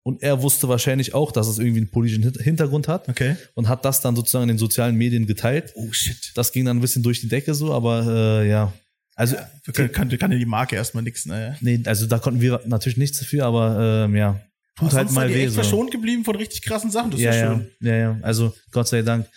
[0.04, 3.36] und er wusste wahrscheinlich auch, dass es irgendwie einen politischen Hin- Hintergrund hat okay.
[3.54, 5.72] und hat das dann sozusagen in den sozialen Medien geteilt.
[5.76, 6.32] Oh shit.
[6.36, 8.74] Das ging dann ein bisschen durch die Decke so, aber äh, ja.
[9.16, 9.36] Also,
[9.74, 11.56] Kann, kann, kann ja die Marke erstmal nichts, naja.
[11.62, 14.40] nee, also da konnten wir natürlich nichts dafür, aber ähm, ja.
[14.78, 15.44] Tut halt mal weh.
[15.44, 15.62] echt So.
[15.62, 17.12] verschont geblieben von richtig krassen Sachen.
[17.12, 17.68] Das ist Ja, ja, ja, schön.
[17.82, 18.20] ja, ja.
[18.22, 19.28] Also Gott sei Dank.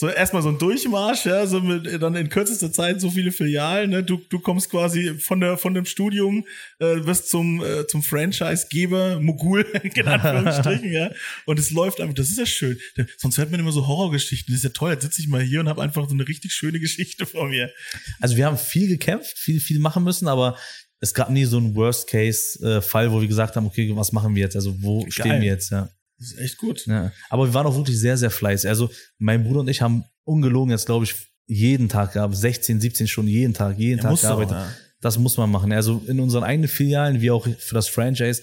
[0.00, 3.90] So erstmal so ein Durchmarsch, ja, so mit dann in kürzester Zeit so viele Filialen,
[3.90, 4.02] ne?
[4.02, 6.46] Du, du kommst quasi von der von dem Studium,
[6.78, 11.10] äh, wirst zum äh, zum Franchise-Geber, Mogul, in Anführungsstrichen, ja.
[11.44, 12.78] Und es läuft einfach, das ist ja schön.
[13.18, 14.54] Sonst hört man immer so Horrorgeschichten.
[14.54, 14.92] Das ist ja toll.
[14.92, 17.70] Jetzt sitze ich mal hier und habe einfach so eine richtig schöne Geschichte vor mir.
[18.20, 20.56] Also wir haben viel gekämpft, viel, viel machen müssen, aber
[21.00, 24.56] es gab nie so einen Worst-Case-Fall, wo wir gesagt haben, okay, was machen wir jetzt?
[24.56, 25.70] Also wo stehen wir jetzt?
[25.70, 25.90] Ja.
[26.20, 26.86] Das ist echt gut.
[26.86, 27.10] Ja.
[27.30, 28.68] Aber wir waren auch wirklich sehr, sehr fleißig.
[28.68, 31.14] Also mein Bruder und ich haben ungelogen jetzt, glaube ich,
[31.46, 34.52] jeden Tag gehabt, 16, 17 Stunden jeden Tag, jeden Ja, Tag du auch, gearbeitet.
[34.52, 34.70] ja.
[35.00, 35.72] Das muss man machen.
[35.72, 38.42] Also in unseren eigenen Filialen, wie auch für das Franchise,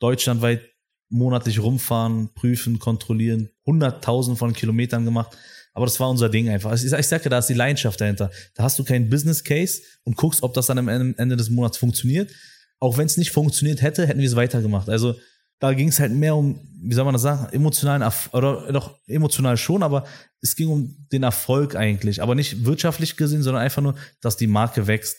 [0.00, 0.60] deutschlandweit
[1.08, 5.36] monatlich rumfahren, prüfen, kontrollieren, hunderttausend von Kilometern gemacht.
[5.72, 6.70] Aber das war unser Ding einfach.
[6.70, 8.30] Also ich, sag- ich sage, da ist die Leidenschaft dahinter.
[8.54, 11.50] Da hast du keinen Business Case und guckst, ob das dann am Ende Ende des
[11.50, 12.30] Monats funktioniert.
[12.78, 14.88] Auch wenn es nicht funktioniert hätte, hätten wir es weitergemacht.
[14.88, 15.16] Also
[15.64, 18.98] da ging es halt mehr um, wie soll man das sagen, emotionalen Erf oder doch
[19.06, 20.04] emotional schon, aber
[20.42, 22.22] es ging um den Erfolg eigentlich.
[22.22, 25.16] Aber nicht wirtschaftlich gesehen, sondern einfach nur, dass die Marke wächst.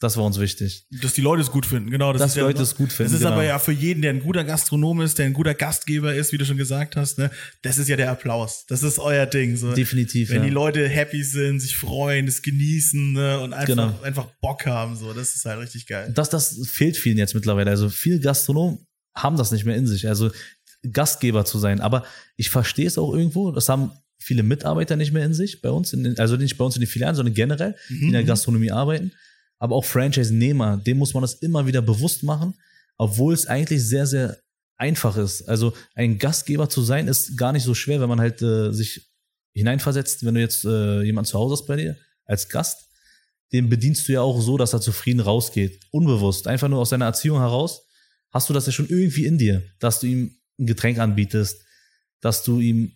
[0.00, 0.86] Das war uns wichtig.
[1.00, 2.12] Dass die Leute es gut finden, genau.
[2.12, 3.34] Das Dass die ja, Leute es gut finden, Das ist genau.
[3.34, 6.38] aber ja für jeden, der ein guter Gastronom ist, der ein guter Gastgeber ist, wie
[6.38, 7.30] du schon gesagt hast, ne,
[7.62, 8.66] das ist ja der Applaus.
[8.66, 9.56] Das ist euer Ding.
[9.56, 9.72] So.
[9.72, 10.44] Definitiv, Wenn ja.
[10.44, 13.98] die Leute happy sind, sich freuen, es genießen ne, und einfach, Genau.
[14.02, 16.10] einfach Bock haben, so, das ist halt richtig geil.
[16.12, 17.70] Das, das fehlt vielen jetzt mittlerweile.
[17.70, 18.83] Also viele Gastronomen
[19.14, 20.08] haben das nicht mehr in sich.
[20.08, 20.30] Also
[20.92, 21.80] Gastgeber zu sein.
[21.80, 22.04] Aber
[22.36, 23.50] ich verstehe es auch irgendwo.
[23.52, 25.90] Das haben viele Mitarbeiter nicht mehr in sich bei uns.
[25.90, 29.12] Den, also nicht bei uns in den Filialen, sondern generell, die in der Gastronomie arbeiten.
[29.58, 32.54] Aber auch Franchise-Nehmer, dem muss man das immer wieder bewusst machen,
[32.98, 34.38] obwohl es eigentlich sehr, sehr
[34.76, 35.48] einfach ist.
[35.48, 39.08] Also ein Gastgeber zu sein, ist gar nicht so schwer, wenn man halt äh, sich
[39.52, 41.96] hineinversetzt, wenn du jetzt äh, jemand zu Hause hast bei dir
[42.26, 42.88] als Gast,
[43.52, 45.80] den bedienst du ja auch so, dass er zufrieden rausgeht.
[45.92, 46.48] Unbewusst.
[46.48, 47.83] Einfach nur aus seiner Erziehung heraus
[48.34, 51.62] hast du das ja schon irgendwie in dir, dass du ihm ein Getränk anbietest,
[52.20, 52.92] dass du ihm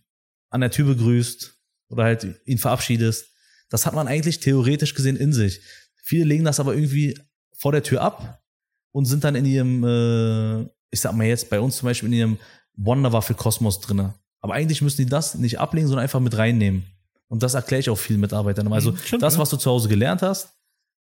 [0.51, 1.55] an der Tür begrüßt
[1.91, 3.29] oder halt ihn verabschiedest.
[3.71, 5.61] Das hat man eigentlich theoretisch gesehen in sich.
[6.03, 7.19] Viele legen das aber irgendwie
[7.57, 8.43] vor der Tür ab
[8.91, 12.15] und sind dann in ihrem, äh, ich sag mal jetzt bei uns zum Beispiel in
[12.15, 12.39] ihrem
[12.77, 14.15] Wonderwaffel-Kosmos drinne.
[14.41, 16.85] Aber eigentlich müssen die das nicht ablegen, sondern einfach mit reinnehmen.
[17.29, 18.73] Und das erkläre ich auch vielen Mitarbeitern.
[18.73, 20.49] Also stimmt, das, was du zu Hause gelernt hast,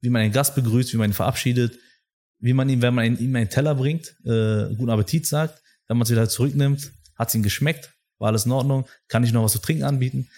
[0.01, 1.79] wie man einen Gast begrüßt, wie man ihn verabschiedet,
[2.39, 6.03] wie man ihm, wenn man ihm einen Teller bringt, äh, guten Appetit sagt, wenn man
[6.03, 9.53] es wieder zurücknimmt, hat es ihm geschmeckt, war alles in Ordnung, kann ich noch was
[9.53, 10.29] zu trinken anbieten.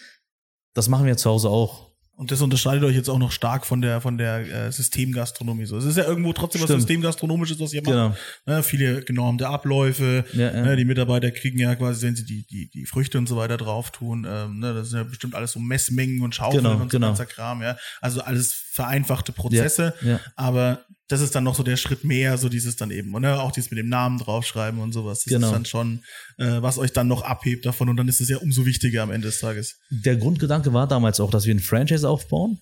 [0.74, 1.90] Das machen wir zu Hause auch.
[2.20, 5.66] Und das unterscheidet euch jetzt auch noch stark von der von der äh, Systemgastronomie.
[5.66, 6.82] So, es ist ja irgendwo trotzdem was Stimmt.
[6.82, 7.92] Systemgastronomisches, was ihr macht.
[7.92, 8.16] Genau.
[8.46, 10.26] Ne, viele genormte Abläufe.
[10.34, 10.62] Ja, ja.
[10.64, 13.56] Ne, die Mitarbeiter kriegen ja quasi, wenn sie die, die, die Früchte und so weiter
[13.56, 16.82] drauf tun, ähm, ne, das sind ja bestimmt alles so Messmengen und Schaufeln Genau, und
[16.82, 17.08] so genau.
[17.08, 17.78] ganzer Kram, ja.
[18.02, 19.94] Also alles vereinfachte Prozesse.
[20.02, 20.20] Ja, ja.
[20.36, 23.40] Aber das ist dann noch so der Schritt mehr, so dieses dann eben, und ne,
[23.42, 25.24] auch dieses mit dem Namen draufschreiben und sowas.
[25.24, 25.48] Das Genau.
[25.48, 26.04] ist dann schon,
[26.38, 29.12] äh, was euch dann noch abhebt davon und dann ist es ja umso wichtiger am
[29.12, 29.80] Ende des Tages.
[29.90, 32.60] Der Grundgedanke war damals auch, dass wir ein Franchise aufbauen,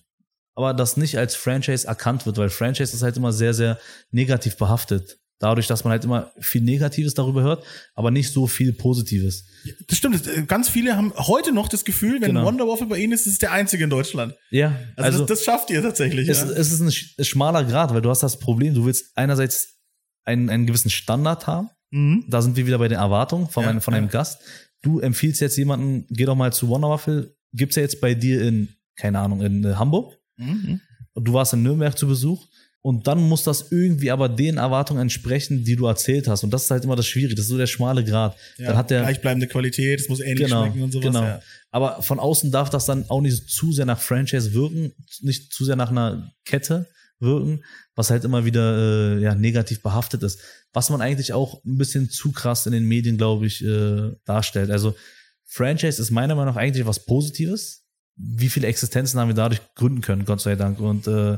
[0.54, 3.78] aber das nicht als Franchise erkannt wird, weil Franchise ist halt immer sehr, sehr
[4.10, 5.18] negativ behaftet.
[5.40, 9.46] Dadurch, dass man halt immer viel Negatives darüber hört, aber nicht so viel Positives.
[9.86, 10.26] Das stimmt.
[10.26, 12.44] das- Ganz viele haben heute noch das Gefühl, wenn Genau.
[12.44, 14.34] Wonder Waffle bei ihnen ist, ist es der einzige in Deutschland.
[14.50, 16.28] Ja, Also, das, das schafft ihr tatsächlich.
[16.28, 16.50] es, ja.
[16.50, 19.78] es ist ein sch- schmaler Grad, weil du hast das Problem, du willst einerseits
[20.24, 21.70] einen, einen gewissen Standard haben.
[21.90, 22.24] Mhm.
[22.28, 24.12] Da sind wir wieder bei den Erwartungen von, Ja, einem, von einem ja.
[24.12, 24.40] Gast.
[24.82, 27.34] Du empfiehlst jetzt jemanden, geh doch mal zu Wonder Waffle.
[27.52, 30.18] Gibt's ja jetzt bei dir in, keine Ahnung, in äh, Hamburg.
[30.36, 30.80] Mhm.
[31.14, 32.46] Und du warst in Nürnberg zu Besuch.
[32.88, 36.42] Und dann muss das irgendwie aber den Erwartungen entsprechen, die du erzählt hast.
[36.42, 37.34] Und das ist halt immer das Schwierige.
[37.34, 38.34] Das ist so der schmale Grad.
[38.56, 41.04] Ja, dann hat der, gleichbleibende Qualität, es muss ähnlich genau, schmecken und sowas.
[41.04, 41.22] genau.
[41.22, 41.42] Ja.
[41.70, 45.66] Aber von außen darf das dann auch nicht zu sehr nach Franchise wirken, nicht zu
[45.66, 46.86] sehr nach einer Kette
[47.20, 47.62] wirken,
[47.94, 50.40] was halt immer wieder äh, ja, negativ behaftet ist.
[50.72, 54.70] Was man eigentlich auch ein bisschen zu krass in den Medien, glaube ich, äh, darstellt.
[54.70, 54.96] Also
[55.44, 57.84] Franchise ist meiner Meinung nach eigentlich was Positives.
[58.16, 60.80] Wie viele Existenzen haben wir dadurch gründen können, Gott sei Dank.
[60.80, 61.36] Und äh,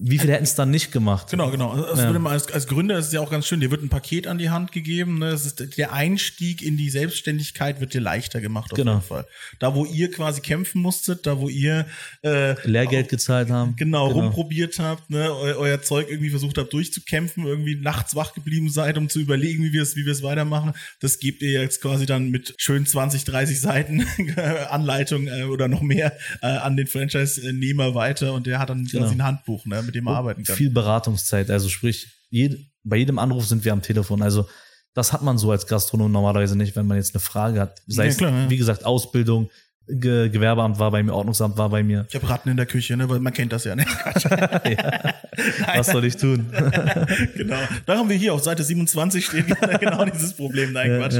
[0.00, 1.28] wie viele hätten es dann nicht gemacht?
[1.30, 1.70] Genau, genau.
[1.72, 2.06] Also Ja.
[2.08, 4.28] würde man als, als Gründer ist es ja auch ganz schön, dir wird ein Paket
[4.28, 5.18] an die Hand gegeben.
[5.18, 5.30] Ne?
[5.30, 8.92] Das ist, der Einstieg in die Selbstständigkeit wird dir leichter gemacht auf Genau.
[8.94, 9.26] jeden Fall.
[9.58, 11.86] Da, wo ihr quasi kämpfen musstet, da, wo ihr
[12.22, 13.74] äh, Lehrgeld gezahlt haben.
[13.76, 18.70] genau, rumprobiert habt, ne, eu, euer Zeug irgendwie versucht habt durchzukämpfen, irgendwie nachts wach geblieben
[18.70, 20.74] seid, um zu überlegen, wie wir es, wie wir es weitermachen.
[21.00, 24.06] Das gebt ihr jetzt quasi dann mit schön 20, 30 Seiten
[24.70, 29.02] Anleitung äh, oder noch mehr äh, an den Franchise-Nehmer weiter und der hat dann Genau.
[29.04, 30.56] quasi ein Handbuch, ne, mit dem er arbeiten kann.
[30.56, 34.22] Viel Beratungszeit, also sprich, jed, bei jedem Anruf sind wir am Telefon.
[34.22, 34.48] Also
[34.94, 37.80] das hat man so als Gastronom normalerweise nicht, wenn man jetzt eine Frage hat.
[37.86, 38.50] Sei Ja, es, klar, ja.
[38.50, 39.50] wie gesagt, Ausbildung,
[39.90, 42.04] Ge Gewerbeamt war bei mir, Ordnungsamt war bei mir.
[42.10, 43.86] Ich habe Ratten in der Küche, ne, weil man kennt das ja, ne?
[45.76, 46.46] Was soll ich tun?
[47.36, 47.56] genau.
[47.86, 49.46] Da haben wir hier auf Seite 27 steht
[49.80, 50.74] genau dieses Problem.
[50.74, 51.14] Nein, Quatsch.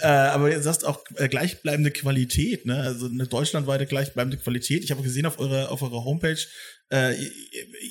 [0.00, 2.76] Äh, aber du sagst auch äh, gleichbleibende Qualität, ne?
[2.76, 4.84] Also eine deutschlandweite gleichbleibende Qualität.
[4.84, 6.36] Ich habe gesehen auf eurer auf eurer Homepage,
[6.92, 7.30] äh, ihr,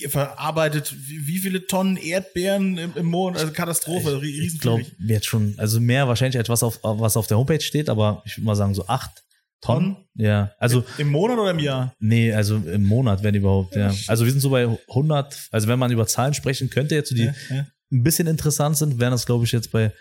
[0.01, 5.25] ihr verarbeitet wie, viele Tonnen Erdbeeren im, im Monat, also Katastrophe, ri- Ich glaube, jetzt
[5.25, 8.45] schon, also mehr wahrscheinlich als was auf, was auf der Homepage steht, aber ich würde
[8.45, 9.23] mal sagen so acht
[9.61, 9.97] Tonnen.
[10.15, 11.93] Ja, also Im Monat oder im Jahr?
[11.99, 13.93] Nee, also im Monat, wenn überhaupt, ja.
[14.07, 17.25] Also wir sind so bei 100, also wenn man über Zahlen sprechen könnte, jetzt die
[17.25, 17.67] Ja, ja.
[17.91, 19.91] ein bisschen interessant sind, wären das glaube ich jetzt bei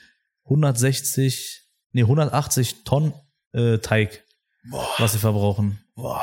[0.45, 3.13] 160, nee, 180 Tonnen
[3.53, 4.25] äh, Teig,
[4.71, 5.79] Boah, was sie verbrauchen.
[5.95, 6.21] boah.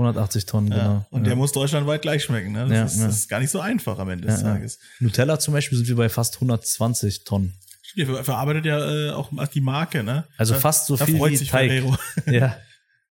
[0.00, 0.76] 180 Tonnen, Ja.
[0.78, 1.06] genau.
[1.10, 1.28] Und ja.
[1.28, 2.52] der muss deutschlandweit gleich schmecken.
[2.52, 2.66] Ne?
[2.68, 4.42] Das, Ja, ist, das ist gar nicht so einfach am Ende des.
[4.42, 4.78] Tages.
[4.98, 7.54] Nutella zum Beispiel sind wir bei fast 120 Tonnen.
[7.96, 10.24] Ihr ver- verarbeitet ja äh, auch die Marke, ne?
[10.36, 11.70] Also Da- fast so viel freut wie sich Teig.
[11.70, 11.96] Ferrero.
[12.26, 12.56] Ja.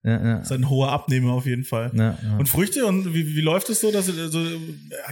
[0.04, 0.34] Ja, ja.
[0.38, 1.90] Das ist ein hoher Abnehmer auf jeden Fall.
[1.94, 2.36] ja, ja.
[2.38, 3.90] Und Früchte, und wie, wie läuft es so?
[3.90, 4.40] Dass, also,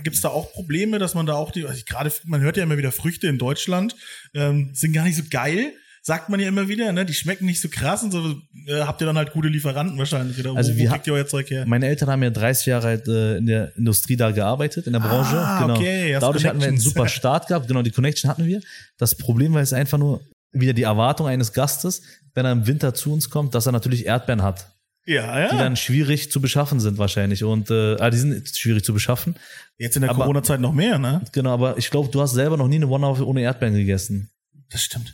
[0.04, 2.62] Gibt es da auch Probleme, dass man da auch die, also gerade, man hört ja
[2.62, 3.96] immer wieder, Früchte in Deutschland
[4.34, 5.72] ähm, sind gar nicht so geil,
[6.06, 7.04] sagt man ja immer wieder, ne?
[7.04, 8.36] Die schmecken nicht so krass und so.
[8.68, 10.38] Äh, habt ihr dann halt gute Lieferanten wahrscheinlich?
[10.38, 11.66] Oder Also wo, wir wo kriegt ihr euer Zeug her?
[11.66, 15.00] Meine Eltern haben ja 30 Jahre halt, äh, in der Industrie da gearbeitet, in der
[15.00, 15.36] Branche.
[15.36, 15.74] Ah, genau.
[15.74, 17.66] okay, hast Dadurch hatten wir einen super Start gehabt.
[17.66, 18.60] Genau, die Connection hatten wir.
[18.98, 20.20] Das Problem war jetzt einfach nur
[20.52, 22.02] wieder die Erwartung eines Gastes,
[22.34, 25.50] wenn er im Winter zu uns kommt, dass er natürlich Erdbeeren hat, Ja, ja.
[25.50, 27.42] die dann schwierig zu beschaffen sind wahrscheinlich.
[27.42, 29.34] Und äh, ah, die sind schwierig zu beschaffen.
[29.76, 31.22] Jetzt in der Corona-Zeit noch mehr, ne?
[31.32, 34.30] Genau, aber ich glaube, du hast selber noch nie eine Wonder ohne Erdbeeren gegessen.
[34.70, 35.12] Das stimmt.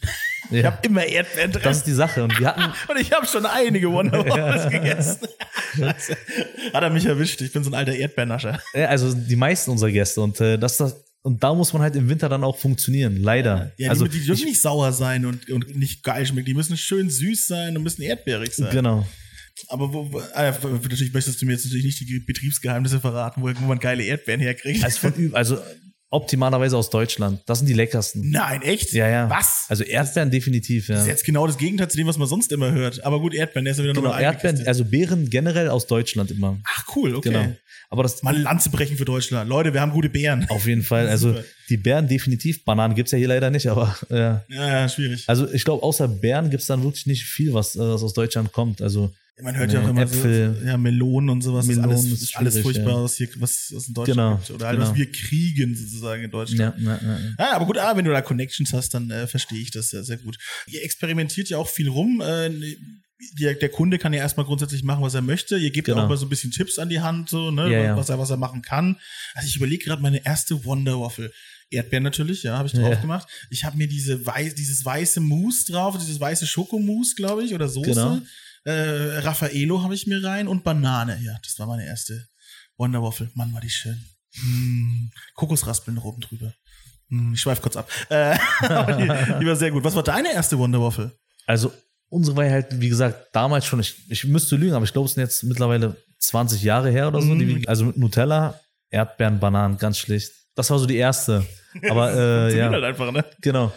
[0.50, 1.62] Ich Ja, habe immer Erdbeeren drin.
[1.64, 2.24] das ist die Sache.
[2.24, 5.18] Und wir hatten, und ich habe schon einige Wonder Waffles gegessen.
[6.72, 7.40] Hat er mich erwischt.
[7.40, 8.61] Ich bin so ein alter Erdbeernascher.
[8.74, 10.20] äh, also die meisten unserer Gäste.
[10.20, 13.16] Und äh, das, das und da muss man halt im Winter dann auch funktionieren.
[13.16, 13.72] Leider.
[13.76, 16.46] Ja, also die, die dürfen nicht sauer sein und, und nicht geil schmecken.
[16.46, 18.70] Die müssen schön süß sein und müssen erdbeerig sein.
[18.72, 19.07] genau.
[19.68, 23.66] Aber wo, äh, natürlich möchtest du mir jetzt natürlich nicht die Betriebsgeheimnisse verraten, wo, wo
[23.66, 24.83] man geile Erdbeeren herkriegt.
[24.83, 25.59] Also, von, also
[26.12, 27.40] optimalerweise aus Deutschland.
[27.46, 28.31] Das sind die leckersten.
[28.31, 28.92] Nein, echt?
[28.92, 29.31] Ja, ja.
[29.31, 29.64] Was?
[29.68, 30.94] Also Erdbeeren definitiv, ja.
[30.94, 33.03] Das ist jetzt genau das Gegenteil zu dem, was man sonst immer hört.
[33.05, 36.31] Aber gut, Erdbeeren, der ist ja wieder Genau, eigene Erdbeeren, also Beeren generell aus Deutschland
[36.31, 36.59] immer.
[36.64, 37.31] Ach, cool, okay.
[37.31, 37.53] Genau.
[37.88, 39.48] Aber das Mal Lanze brechen für Deutschland.
[39.48, 40.46] Leute, wir haben gute Beeren.
[40.48, 41.35] auf jeden Fall, also
[41.68, 42.64] die Beeren definitiv.
[42.64, 44.44] Bananen gibt's ja hier leider nicht, aber ja.
[44.48, 45.25] Ja, ja, schwierig.
[45.27, 48.53] Also ich glaube, außer Beeren gibt's dann wirklich nicht viel, was, äh, was aus Deutschland
[48.53, 48.83] kommt.
[48.83, 50.57] Also Man hört ja auch Nee, immer Äpfel.
[50.61, 51.66] so, ja, Melonen und sowas.
[51.66, 53.02] Melonen das ist alles, ist alles furchtbar, ja.
[53.05, 54.50] was hier, was, was in Deutschland Genau, gibt.
[54.50, 54.98] Oder halt, was genau.
[54.98, 56.78] wir kriegen sozusagen in Deutschland.
[56.81, 57.18] ja, ja, ja.
[57.38, 60.05] Ja, aber gut, ah, wenn du da Connections hast, dann äh, verstehe ich das sehr,
[60.05, 60.38] sehr gut.
[60.66, 62.20] Ihr experimentiert ja auch viel rum.
[62.24, 62.50] Äh,
[63.38, 65.57] der, der Kunde kann ja erstmal grundsätzlich machen, was er möchte.
[65.57, 66.02] Ihr gebt Genau.
[66.05, 67.96] auch mal so ein bisschen Tipps an die Hand, so, ne, Ja, ja.
[67.96, 68.96] was er, was er machen kann.
[69.35, 71.33] Also ich überlege gerade meine erste Wonder Waffle.
[71.70, 73.00] Erdbeeren natürlich, ja, habe ich drauf Ja.
[73.00, 73.26] gemacht.
[73.50, 77.68] Ich habe mir diese weiß, dieses weiße Mousse drauf, dieses weiße Schokomousse, glaube ich, oder
[77.68, 77.88] Soße.
[77.90, 78.18] Genau.
[78.64, 81.18] Äh, Raffaello habe ich mir rein und Banane.
[81.22, 82.29] Ja, das war meine erste
[82.77, 83.31] Wonder Waffle.
[83.35, 84.03] Mann, war die schön.
[84.35, 86.55] Hm, Kokosraspeln noch oben drüber.
[87.09, 87.90] Hm, ich schweife kurz ab.
[88.09, 89.85] Äh, die, die war sehr gut.
[89.85, 91.12] Was war deine erste Wonder Waffle?
[91.46, 91.72] Also
[92.09, 95.14] unsere war halt, wie gesagt, damals schon, ich, ich müsste lügen, aber ich glaube, es
[95.14, 97.35] sind jetzt mittlerweile 20 Jahre her oder so.
[97.35, 100.33] Die, also mit Nutella, Erdbeeren, Bananen, ganz schlicht.
[100.55, 101.44] Das war so die erste.
[101.88, 102.12] Aber
[102.48, 103.25] äh, ja, halt einfach, ne?
[103.40, 103.72] genau.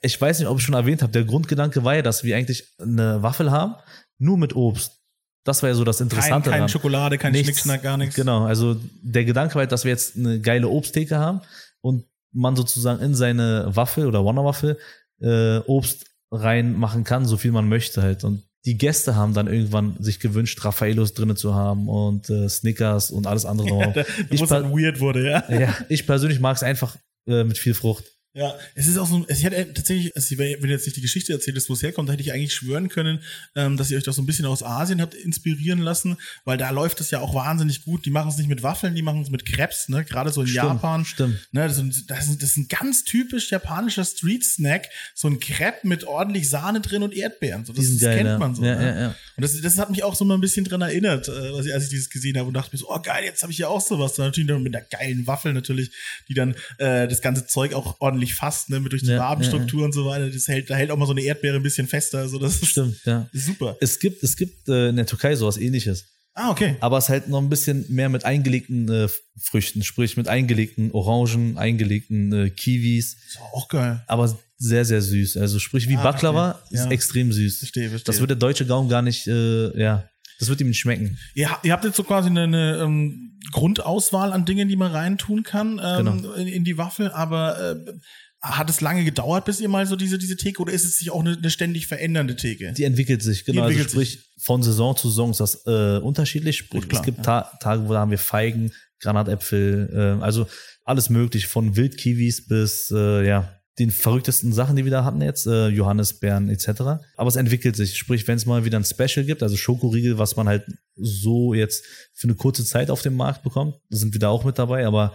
[0.00, 2.64] Ich weiß nicht, ob ich schon erwähnt habe, der Grundgedanke war ja, dass wir eigentlich
[2.78, 3.74] eine Waffel haben,
[4.18, 5.00] nur mit Obst.
[5.44, 6.68] Das war ja so das Kein, Interessante keine daran.
[6.68, 7.46] Schokolade, kein Nichts.
[7.48, 8.14] Schnickschnack, gar nichts.
[8.14, 11.40] Genau, also der Gedanke war halt, dass wir jetzt eine geile Obsttheke haben
[11.80, 14.78] und man sozusagen in seine Waffel oder Wonderwaffel
[15.20, 18.24] äh, Obst reinmachen kann, so viel man möchte halt.
[18.24, 23.10] Und die Gäste haben dann irgendwann sich gewünscht, Raffaellos drinne zu haben und äh, Snickers
[23.10, 25.58] und alles andere ich, Wo es per dann weird wurde, ja.
[25.58, 28.04] ja, ich persönlich mag es einfach äh, mit viel Frucht.
[28.38, 31.32] Ja, es ist auch so, ich hätte tatsächlich, also wenn du jetzt nicht die Geschichte
[31.32, 33.18] erzählst, wo es herkommt, da hätte ich eigentlich schwören können,
[33.56, 36.70] ähm, dass ihr euch das so ein bisschen aus Asien habt inspirieren lassen, weil da
[36.70, 38.06] läuft es ja auch wahnsinnig gut.
[38.06, 40.04] Die machen es nicht mit Waffeln, die machen es mit Crepes, ne?
[40.04, 41.04] Gerade so in Stimmt, Japan.
[41.04, 41.48] stimmt.
[41.50, 46.48] Ne, das, ist, das, ist, ein ganz typisch japanischer Street-Snack, so ein Crepe mit ordentlich
[46.48, 47.64] Sahne drin und Erdbeeren.
[47.64, 48.64] So, das, das geil, kennt man so.
[48.64, 48.86] Ja, ne?
[48.86, 49.08] ja, ja.
[49.36, 51.74] Und das, das hat mich auch so mal ein bisschen dran erinnert, äh, als ich,
[51.74, 53.66] als ich dieses gesehen habe und dachte mir so, oh geil, jetzt habe ich ja
[53.66, 54.14] auch sowas.
[54.14, 55.90] Dann natürlich mit einer geilen Waffel natürlich,
[56.28, 59.84] die dann äh, das ganze Zeug auch ordentlich fasst, ne, mit durch die Ja, Wabenstruktur
[59.84, 60.28] und so weiter.
[60.30, 62.18] Das hält, da hält auch mal so eine Erdbeere ein bisschen fester.
[62.18, 63.28] Also das ist, Stimmt, ja.
[63.32, 63.76] ist super.
[63.80, 66.04] Es gibt, es gibt äh, in der Türkei sowas ähnliches.
[66.34, 66.76] Ah, okay.
[66.78, 69.08] aber es halt noch ein bisschen mehr mit eingelegten äh,
[69.40, 74.04] Früchten, sprich mit eingelegten Orangen, eingelegten äh, Kiwis, Ist auch geil.
[74.06, 75.36] aber sehr, sehr süß.
[75.38, 76.78] Also sprich wie Ah, Baklava verstehe.
[76.78, 76.90] ist Ja.
[76.92, 77.58] extrem süß.
[77.58, 78.04] Verstehe, verstehe.
[78.06, 80.08] Das wird der deutsche Gaumen gar nicht, äh, ja,
[80.38, 81.18] das wird ihm nicht schmecken.
[81.34, 85.42] Ihr, ihr habt jetzt so quasi eine, eine ähm, Grundauswahl an Dingen, die man reintun
[85.42, 86.32] kann ähm, Genau.
[86.34, 87.92] in, in die Waffel, aber äh,
[88.40, 91.10] hat es lange gedauert, bis ihr mal so diese, diese Theke oder ist es sich
[91.10, 92.72] auch eine, eine ständig verändernde Theke?
[92.72, 93.62] Die entwickelt sich, genau.
[93.62, 96.58] entwickelt also sprich, von Saison zu Saison ist das äh, unterschiedlich.
[96.58, 100.46] Sprich, Gut, klar, es gibt Ta Tage, wo da haben wir Feigen, Granatäpfel, äh, also
[100.84, 105.46] alles möglich, von Wildkiwis bis äh, ja den verrücktesten Sachen, die wir da hatten jetzt,
[105.46, 106.68] äh, Johannisbeeren etc.
[107.16, 107.96] Aber es entwickelt sich.
[107.96, 110.64] Sprich, wenn es mal wieder ein Special gibt, also Schokoriegel, was man halt
[110.96, 114.58] so jetzt für eine kurze Zeit auf dem Markt bekommt, sind wir da auch mit
[114.58, 114.86] dabei.
[114.86, 115.14] Aber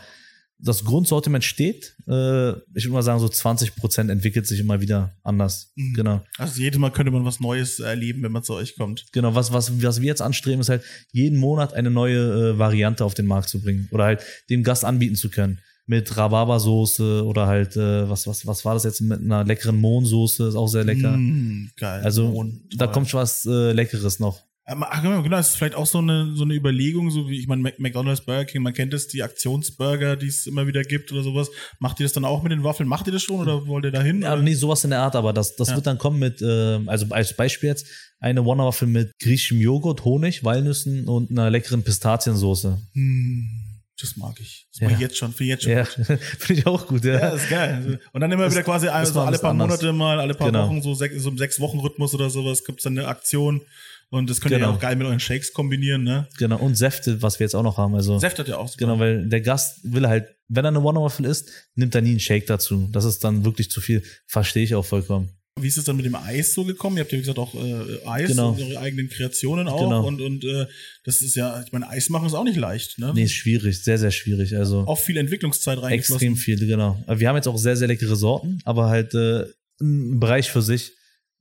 [0.64, 1.96] das Grundsortiment steht.
[2.08, 5.74] Äh, ich würde mal sagen, so 20 Prozent entwickelt sich immer wieder anders.
[5.76, 5.94] Mhm.
[5.94, 6.26] Genau.
[6.38, 9.06] Also jedes Mal könnte man was Neues erleben, wenn man zu euch kommt.
[9.12, 13.04] Genau, was, was, was wir jetzt anstreben, ist halt, jeden Monat eine neue äh, Variante
[13.04, 13.90] auf den Markt zu bringen.
[13.92, 15.60] Oder halt dem Gast anbieten zu können.
[15.86, 20.48] Mit Rhabarbersoße oder halt, äh, was, was, was war das jetzt mit einer leckeren Mohnsoße,
[20.48, 21.18] ist auch sehr lecker.
[21.18, 22.02] Mm, geil.
[22.04, 24.40] Also, Und da kommt schon was äh, Leckeres noch.
[24.66, 27.38] Ähm, ach, genau, genau, das ist vielleicht auch so eine, so eine Überlegung, so wie,
[27.38, 31.12] ich meine, McDonalds, Burger King, man kennt es, die Aktionsburger, die es immer wieder gibt
[31.12, 31.50] oder sowas.
[31.80, 32.88] Macht ihr das dann auch mit den Waffeln?
[32.88, 34.22] Macht ihr das schon oder wollt ihr da hin?
[34.22, 35.76] Ja, nee, sowas in der Art, aber das, das Ja.
[35.76, 37.88] wird dann kommen mit, äh, also als Beispiel jetzt,
[38.22, 42.78] eine Wonderwaffel mit griechischem Joghurt, Honig, Walnüssen und einer leckeren Pistaziensoße.
[42.94, 43.50] Hm,
[44.02, 44.68] das mag ich.
[44.72, 44.88] Das Ja.
[44.88, 46.20] mag ich jetzt schon, finde ich jetzt schon Ja, gut.
[46.40, 47.14] finde ich auch gut, ja.
[47.20, 48.00] Ja, ist geil.
[48.12, 49.68] Und dann immer Das- wieder quasi also alle paar anders.
[49.70, 50.68] Monate mal, alle paar Genau.
[50.68, 53.62] Wochen, so, sechs, so im Sechs-Wochen-Rhythmus oder sowas, gibt's dann eine Aktion.
[54.10, 54.70] Und das könnt ihr Genau.
[54.72, 56.28] ja auch geil mit euren Shakes kombinieren, ne?
[56.38, 57.96] Genau, und Säfte, was wir jetzt auch noch haben.
[57.96, 58.78] Also, Säft hat ja auch super.
[58.86, 62.20] Genau, weil der Gast will halt, wenn er eine Wonderwaffel isst, nimmt er nie einen
[62.20, 62.90] Shake dazu.
[62.92, 64.04] Das ist dann wirklich zu viel.
[64.28, 65.32] Verstehe ich auch vollkommen.
[65.60, 66.98] Wie ist es dann mit dem Eis so gekommen?
[66.98, 68.50] Ihr habt ja, wie gesagt, auch äh, Eis Genau.
[68.52, 69.82] und eure eigenen Kreationen auch.
[69.84, 70.06] Genau.
[70.06, 70.66] Und, und äh,
[71.04, 73.12] das ist ja, ich meine, Eis machen ist auch nicht leicht, ne?
[73.14, 74.56] Nee, ist schwierig, sehr, sehr schwierig.
[74.58, 76.16] Also Auch viel Entwicklungszeit reingeflossen.
[76.16, 77.04] extrem viel, genau.
[77.08, 79.46] Wir haben jetzt auch sehr, sehr leckere Sorten, aber halt äh,
[79.80, 80.94] ein Bereich für sich,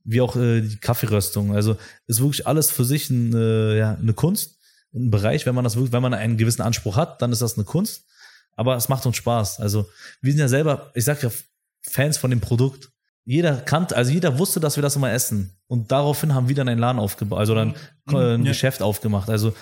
[0.03, 1.55] wie auch äh, die Kaffeeröstung.
[1.55, 4.59] Also ist wirklich alles für sich ein, äh, ja, eine Kunst,
[4.93, 5.47] ein Bereich.
[5.47, 8.03] Wenn man das wirklich, wenn man einen gewissen Anspruch hat, dann ist das eine Kunst.
[8.55, 9.59] Aber es macht uns Spaß.
[9.59, 9.89] Also
[10.21, 11.31] wir sind ja selber, ich sag ja,
[11.81, 12.89] Fans von dem Produkt.
[13.25, 15.55] Jeder kannte, also jeder wusste, dass wir das immer essen.
[15.67, 18.51] Und daraufhin haben wir dann einen Laden aufgebaut, also dann Mhm, ein ja.
[18.51, 19.29] Geschäft aufgemacht.
[19.29, 19.53] Also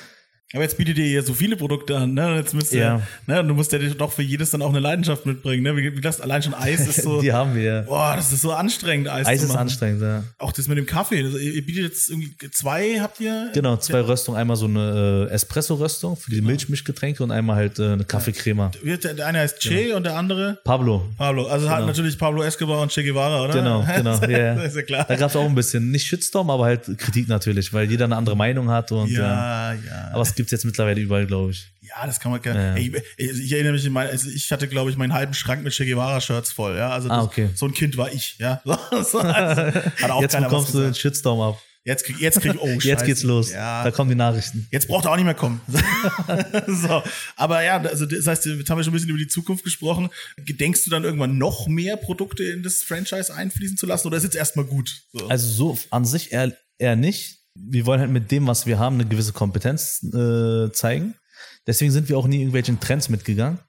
[0.53, 2.27] Aber jetzt bietet ihr ja so viele Produkte an, ne?
[2.27, 3.01] Und Jetzt müsst ihr, Ja.
[3.25, 3.39] ne?
[3.39, 5.75] Und du musst ja doch für jedes dann auch eine Leidenschaft mitbringen, ne?
[5.77, 7.83] Wie, das allein schon Eis ist so, die haben wir.
[7.87, 9.61] boah, das ist so anstrengend, Eis, Eis zu ist machen.
[9.61, 10.23] anstrengend, ja.
[10.39, 11.23] Auch das mit dem Kaffee.
[11.23, 13.49] Also, ihr bietet jetzt irgendwie zwei, habt ihr?
[13.53, 14.39] Genau, zwei Röstungen.
[14.39, 18.71] Einmal so eine äh, Espresso-Röstung für die Milchmischgetränke und einmal halt äh, eine Kaffeecrema.
[18.83, 21.05] Der der eine heißt Che und der andere Pablo.
[21.17, 21.47] Pablo.
[21.47, 21.87] Also hat Genau.
[21.87, 23.53] natürlich Pablo Escobar und Che Guevara, oder?
[23.53, 24.19] Genau, genau.
[24.31, 24.55] Ja, ja.
[24.55, 25.05] das ist ja klar.
[25.07, 28.17] Da gab es auch ein bisschen, nicht Shitstorm, aber halt Kritik natürlich, weil jeder eine
[28.17, 29.21] andere Meinung hat und ja.
[29.21, 30.09] Ja, ja.
[30.13, 31.71] Aber es gibt's jetzt mittlerweile überall, glaube ich.
[31.81, 32.75] Ja, das kann man gar Ja.
[32.75, 35.71] ich, ich erinnere mich, in mein, also ich hatte, glaube ich, meinen halben Schrank mit
[35.73, 36.75] Che Guevara-Shirts voll.
[36.75, 37.49] Ja, also Ah, das, okay.
[37.53, 38.37] so ein Kind war ich.
[38.39, 40.95] Ja, so, so, also, jetzt bekommst du den.
[40.95, 41.61] Shitstorm ab.
[41.83, 43.51] Jetzt krieg, jetzt krieg, oh, Jetzt geht's los.
[43.51, 44.67] Ja, Da kommen die Nachrichten.
[44.71, 45.61] Jetzt braucht er auch nicht mehr kommen.
[46.67, 47.01] so,
[47.35, 50.09] aber ja, also das heißt, jetzt haben wir schon ein bisschen über die Zukunft gesprochen.
[50.37, 54.23] Gedenkst du dann irgendwann noch mehr Produkte in das Franchise einfließen zu lassen oder ist
[54.23, 55.01] jetzt erstmal gut?
[55.13, 55.27] So.
[55.27, 57.39] Also so an sich eher, eher nicht.
[57.55, 61.15] Wir wollen halt mit dem, was wir haben, eine gewisse Kompetenz äh, zeigen.
[61.67, 63.59] Deswegen sind wir auch nie irgendwelchen Trends mitgegangen.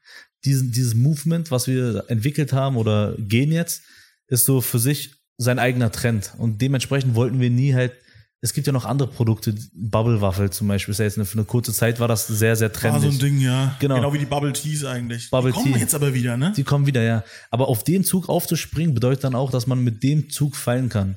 [0.45, 3.83] Diesen, dieses Movement, was wir entwickelt haben oder gehen jetzt,
[4.29, 6.33] ist so für sich sein eigener Trend.
[6.38, 7.92] Und dementsprechend wollten wir nie halt
[8.45, 11.38] es gibt ja noch andere Produkte, Bubble Waffel zum Beispiel, ist ja jetzt eine, für
[11.38, 13.20] eine kurze Zeit war das sehr, sehr War so ein trendig.
[13.20, 13.76] Ding, ja.
[13.78, 13.95] Genau.
[13.95, 15.30] Genau wie die Bubble Teas eigentlich.
[15.30, 15.80] Bubble die kommen Tea.
[15.80, 16.53] jetzt aber wieder, ne?
[16.57, 17.22] Die kommen wieder, ja.
[17.53, 21.16] Aber auf den Zug aufzuspringen, bedeutet dann auch, dass man mit dem Zug fallen kann.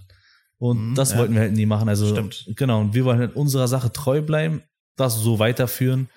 [0.58, 1.20] Und das Mhm, ja.
[1.20, 1.90] wollten wir halt nie machen.
[1.90, 2.46] Also, Stimmt.
[2.56, 2.82] genau.
[2.82, 4.62] Und wir wollen halt unserer Sache treu bleiben,
[4.96, 6.10] das so weiterführen,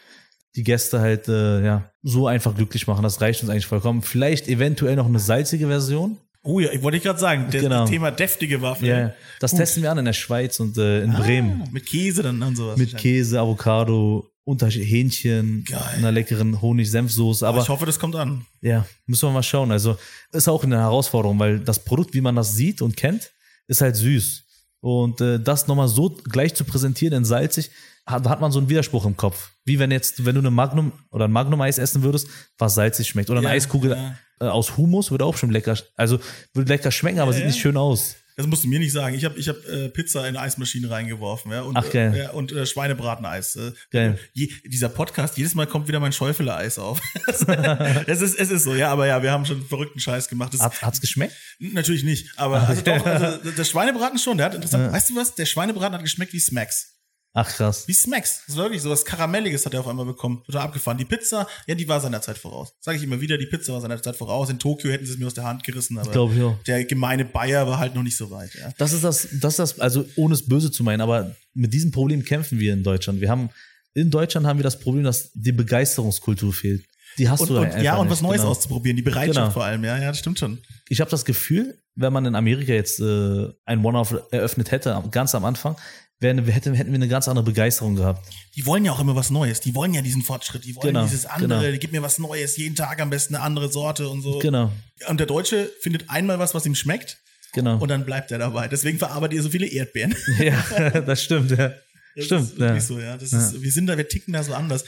[0.56, 3.02] die Gäste halt, äh, ja, so einfach glücklich machen.
[3.02, 4.02] Das reicht uns eigentlich vollkommen.
[4.02, 6.16] Vielleicht eventuell noch eine salzige Version.
[6.42, 7.84] Oh ja, ich wollte gerade sagen, das Genau.
[7.86, 8.86] Thema deftige Waffe.
[8.86, 11.62] Ja, das testen wir an in der Schweiz und äh, in Bremen.
[11.66, 12.78] Ah, mit Käse dann und sowas.
[12.78, 15.78] Mit Käse, Avocado, Unterschied, Hähnchen, Geil.
[15.96, 17.46] einer leckeren Honig-Senfsoße.
[17.46, 18.46] Aber Aber ich hoffe, das kommt an.
[18.62, 19.70] ja, müssen wir mal schauen.
[19.72, 19.98] Also
[20.32, 23.30] ist auch eine Herausforderung, weil das Produkt, wie man das sieht und kennt,
[23.68, 24.44] ist halt süß.
[24.80, 27.70] Und äh, das nochmal so gleich zu präsentieren in salzig,
[28.06, 29.50] hat, hat man so einen Widerspruch im Kopf.
[29.64, 33.28] Wie wenn jetzt, wenn du eine Magnum oder ein Magnum-Eis essen würdest, was salzig schmeckt.
[33.30, 34.14] Oder eine Ja, Eiskugel ja.
[34.40, 36.18] äh, aus Humus würde auch schon lecker, also
[36.54, 38.16] würde lecker schmecken, aber Ja, sieht nicht schön aus.
[38.38, 39.16] Das musst du mir nicht sagen.
[39.16, 41.50] Ich habe ich hab, äh, Pizza in eine Eismaschine reingeworfen.
[41.50, 42.14] Ja, und, Ach, geil.
[42.14, 43.56] Äh, ja, und äh, Schweinebrateneis.
[43.56, 44.16] Äh, Geil.
[44.32, 47.00] Je, dieser Podcast, jedes Mal kommt wieder mein Schäufele-Eis auf.
[47.26, 50.54] es, ist, es ist so, ja, aber ja, wir haben schon verrückten Scheiß gemacht.
[50.54, 51.34] Das, Hat, hat's geschmeckt?
[51.58, 54.92] Natürlich nicht, aber also doch, also, der Schweinebraten schon, der hat interessant.
[54.92, 55.34] Weißt du was?
[55.34, 56.97] Der Schweinebraten hat geschmeckt wie Smacks.
[57.34, 57.86] Ach krass.
[57.86, 58.40] Wie Smacks.
[58.46, 60.42] Das ist wirklich so was Karamelliges hat er auf einmal bekommen.
[60.46, 60.98] Total abgefahren.
[60.98, 62.72] Die Pizza, ja, die war seiner Zeit voraus.
[62.80, 64.50] Sage ich immer wieder, die Pizza war seiner Zeit voraus.
[64.50, 66.56] In Tokio hätten sie es mir aus der Hand gerissen, aber Glaub ich auch.
[66.66, 68.54] der gemeine Bayer war halt noch nicht so weit.
[68.54, 68.72] Ja.
[68.78, 71.90] Das ist das, das ist das, also ohne es böse zu meinen, aber mit diesem
[71.92, 73.20] Problem kämpfen wir in Deutschland.
[73.20, 73.50] Wir haben,
[73.94, 76.84] in Deutschland haben wir das Problem, dass die Begeisterungskultur fehlt.
[77.18, 78.50] Die hast Und, du und, einfach ja, und nicht, was Neues genau.
[78.50, 79.50] auszuprobieren, die Bereitschaft Genau.
[79.50, 80.58] vor allem, ja, ja, das stimmt schon.
[80.88, 85.34] Ich habe das Gefühl, wenn man in Amerika jetzt äh, ein One-Off eröffnet hätte, ganz
[85.34, 85.76] am Anfang,
[86.20, 88.28] wären, wir hätten, hätten wir eine ganz andere Begeisterung gehabt.
[88.56, 91.04] Die wollen ja auch immer was Neues, die wollen ja diesen Fortschritt, die wollen Genau,
[91.04, 91.72] dieses andere, genau.
[91.72, 94.38] die gib mir was Neues, jeden Tag am besten eine andere Sorte und so.
[94.38, 94.72] Genau,
[95.08, 97.18] Und der Deutsche findet einmal was, was ihm schmeckt
[97.52, 97.78] genau.
[97.78, 98.68] und dann bleibt er dabei.
[98.68, 100.14] Deswegen verarbeitet ihr so viele Erdbeeren.
[100.38, 101.72] ja, das stimmt, ja.
[102.16, 102.80] Das Stimmt, ist wirklich ja.
[102.80, 103.16] so, ja.
[103.16, 104.84] Das ist, wir sind da, wir ticken da so anders.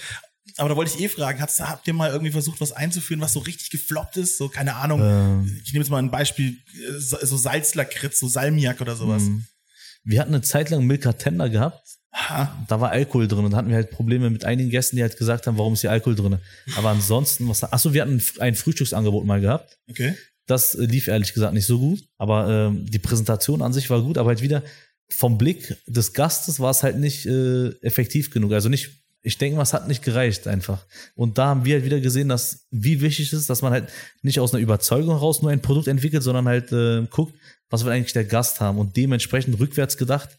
[0.56, 3.34] Aber da wollte ich eh fragen, habt, habt ihr mal irgendwie versucht, was einzuführen, was
[3.34, 4.36] so richtig gefloppt ist?
[4.36, 5.00] So, keine Ahnung.
[5.00, 5.60] Ähm.
[5.64, 9.22] Ich nehme jetzt mal ein Beispiel, äh, so so Salzlakritz, so Salmiak oder sowas.
[9.22, 9.44] Mhm.
[10.05, 11.98] Wir hatten eine Zeit lang Milka Tender gehabt.
[12.12, 12.64] Ha.
[12.68, 15.46] Da war Alkohol drin und hatten wir halt Probleme mit einigen Gästen, die halt gesagt
[15.46, 16.38] haben, warum ist hier Alkohol drin?
[16.76, 19.78] Aber ansonsten, was, achso, wir hatten ein Frühstücksangebot mal gehabt.
[19.88, 20.16] Okay.
[20.46, 24.18] Das lief ehrlich gesagt nicht so gut, aber ähm, die Präsentation an sich war gut,
[24.18, 24.64] aber halt wieder
[25.09, 28.53] vom Blick des Gastes war es halt nicht äh, effektiv genug.
[28.53, 30.86] Also nicht, ich denke mal, es hat nicht gereicht einfach.
[31.14, 33.88] Und da haben wir halt wieder gesehen, dass wie wichtig es ist, dass man halt
[34.22, 37.34] nicht aus einer Überzeugung heraus nur ein Produkt entwickelt, sondern halt äh, guckt,
[37.68, 40.30] was will eigentlich der Gast haben und dementsprechend rückwärts gedacht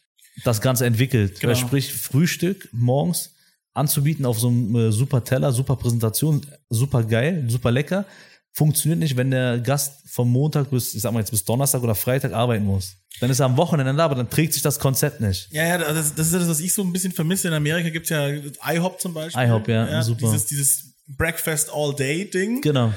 [0.44, 1.40] das Ganze entwickelt.
[1.40, 1.56] Genau.
[1.56, 3.36] Sprich, Frühstück morgens
[3.74, 8.06] anzubieten auf so einem äh, super Teller, super Präsentation, super geil, super lecker,
[8.54, 11.96] funktioniert nicht, wenn der Gast vom Montag bis, ich sag mal jetzt bis Donnerstag oder
[11.96, 12.98] Freitag arbeiten muss.
[13.20, 15.50] Dann ist er am Wochenende da, aber dann trägt sich das Konzept nicht.
[15.52, 17.48] Ja, ja, das, das ist das, was ich so ein bisschen vermisse.
[17.48, 19.44] In Amerika gibt's ja IHOP zum Beispiel.
[19.44, 20.28] IHOP, ja, super.
[20.28, 22.62] Dieses, dieses Breakfast All Day Ding.
[22.62, 22.94] Genau.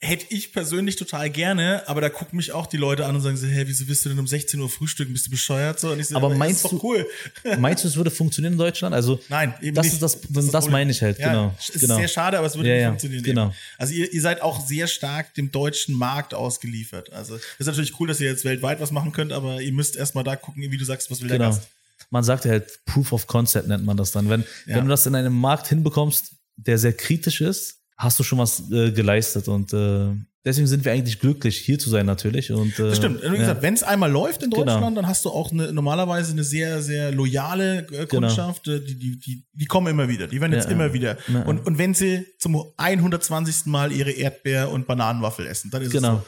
[0.00, 3.36] Hätte ich persönlich total gerne, aber da gucken mich auch die Leute an und sagen
[3.36, 5.12] so, hey, wieso willst du denn um 16 Uhr frühstücken?
[5.12, 5.80] Bist du bescheuert?
[5.80, 7.04] So, und ich so, Aber das meinst du- cool.
[7.58, 8.94] Meinst du, es würde funktionieren in Deutschland?
[8.94, 9.94] Also, Nein, eben das nicht.
[9.94, 10.70] ist das, das, Problem.
[10.70, 11.54] meine ich halt, Ja, genau.
[11.58, 11.96] Es ist genau.
[11.96, 13.22] sehr schade, aber es würde Ja, nicht ja, funktionieren.
[13.24, 13.46] genau.
[13.46, 13.54] Eben.
[13.76, 17.12] Also ihr, ihr seid auch sehr stark dem deutschen Markt ausgeliefert.
[17.12, 19.96] Also es ist natürlich cool, dass ihr jetzt weltweit was machen könnt, aber ihr müsst
[19.96, 21.50] erstmal da gucken, wie du sagst, was will der Genau.
[21.50, 21.66] Gast.
[22.10, 24.28] Man sagt ja halt Proof of Concept nennt man das dann.
[24.30, 28.38] Wenn, wenn du das in einem Markt hinbekommst, der sehr kritisch ist, hast du schon
[28.38, 30.06] was äh, geleistet und äh,
[30.44, 32.52] deswegen sind wir eigentlich glücklich, hier zu sein natürlich.
[32.52, 33.20] Und, äh, Das stimmt.
[33.22, 33.60] Wie ja.
[33.60, 34.64] wenn es einmal läuft in Genau.
[34.64, 38.68] Deutschland, dann hast du auch eine, normalerweise eine sehr, sehr loyale äh, Kundschaft.
[38.68, 40.28] äh, Die, die, die, die kommen immer wieder.
[40.28, 40.80] Die werden jetzt Genau.
[40.80, 41.18] Ja, immer wieder.
[41.26, 41.42] Ja.
[41.42, 43.66] Und, und wenn sie zum 120.
[43.66, 46.18] Mal ihre Erdbeer- und Bananenwaffel essen, dann ist Genau.
[46.18, 46.26] es so.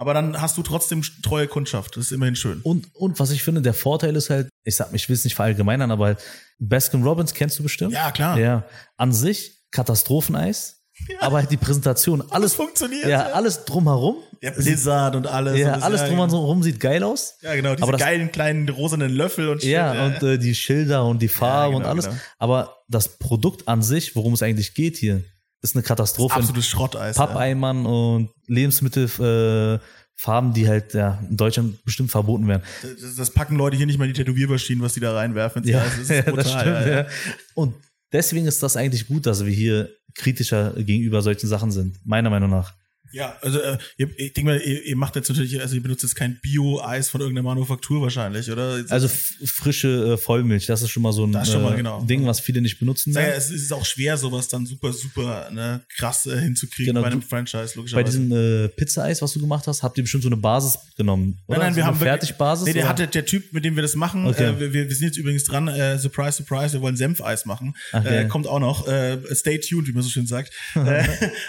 [0.00, 1.96] Aber dann hast du trotzdem treue Kundschaft.
[1.96, 2.60] Das ist immerhin schön.
[2.62, 5.34] Und, und was ich finde, der Vorteil ist halt, ich sag, ich will es nicht
[5.34, 6.18] verallgemeinern, aber halt,
[6.60, 7.92] Baskin Robbins kennst du bestimmt?
[7.92, 8.38] Ja, klar.
[8.38, 8.64] Ja.
[8.96, 10.77] An sich Katastropheneis,
[11.20, 13.22] aber die Präsentation, alles funktioniert, Ja, ja.
[13.32, 14.16] alles drumherum.
[14.42, 15.58] Der Blizzard und alles.
[15.58, 17.34] Ja, und das- alles ja, drumherum sieht geil aus.
[17.42, 17.72] Ja, genau.
[17.74, 21.20] Diese Aber das- geilen kleinen rosanen Löffel und shit, Ja, und äh, die Schilder und
[21.20, 22.04] die Farben genau, und alles.
[22.06, 22.16] genau.
[22.38, 25.24] Aber das Produkt an sich, worum es eigentlich geht hier,
[25.60, 26.34] ist eine Katastrophe.
[26.36, 27.16] in absolutes Schrotteis.
[27.16, 27.26] ja.
[27.26, 29.84] Pappeimern und Lebensmittel, äh,
[30.20, 32.62] Farben, die halt ja, in Deutschland bestimmt verboten werden.
[33.00, 35.62] Das, das packen Leute hier nicht mal in die Tätowiermaschinen, was die da reinwerfen.
[35.64, 36.66] das ist ja, brutal.
[36.66, 37.06] ja, ja.
[37.54, 37.74] Und
[38.12, 42.50] deswegen ist das eigentlich gut, dass wir hier kritischer gegenüber solchen Sachen sind, meiner Meinung
[42.50, 42.74] nach.
[43.12, 46.02] Ja, also äh, ihr, ich denke mal, ihr, ihr macht jetzt natürlich, also ihr benutzt
[46.02, 48.84] jetzt kein Bio-Eis von irgendeiner Manufaktur wahrscheinlich, oder?
[48.88, 49.08] Also
[49.44, 52.02] frische äh, Vollmilch, das ist schon mal so ein mal äh, genau.
[52.02, 53.12] Ding, was viele nicht benutzen.
[53.12, 57.08] Naja, es ist auch schwer, sowas dann super, super ne, krass äh, hinzukriegen Genau, bei
[57.08, 58.18] einem du- Franchise, Bei logischerweise.
[58.18, 61.58] diesem äh, Pizza-Eis, was du gemacht hast, habt ihr bestimmt so eine Basis genommen, oder?
[61.58, 62.66] Nein, nein, so wir haben Fertigbasis.
[62.66, 62.88] Nee, der oder?
[62.90, 64.26] hatte der Typ, mit dem wir das machen.
[64.26, 64.44] Okay.
[64.50, 65.68] Äh, wir, wir sind jetzt übrigens dran.
[65.68, 66.74] Äh, surprise, surprise.
[66.74, 67.74] Wir wollen Senfeis machen.
[67.92, 68.28] Ach, äh, geil.
[68.28, 68.86] kommt auch noch.
[68.86, 70.52] Äh, stay tuned, wie man so schön sagt.
[70.74, 71.04] äh,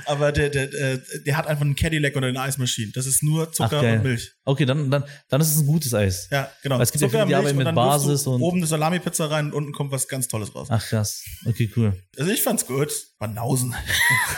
[0.06, 2.92] aber der, der, der, der hat einfach einen Cadillac oder eine Eismaschine.
[2.94, 3.98] Das ist nur Ach, Zucker geil.
[3.98, 4.32] und Milch.
[4.46, 6.28] Okay, dann, dann, dann ist es ein gutes Eis.
[6.32, 6.76] Ja, genau.
[6.78, 9.54] Weil es gibt ja viele, die arbeiten mit Basis und- oben eine Salami-Pizza rein und
[9.54, 10.68] unten kommt was ganz Tolles raus.
[10.72, 11.24] Ach krass.
[11.46, 11.94] Okay, cool.
[12.18, 12.92] Also ich fand's gut.
[13.20, 13.76] Banausen.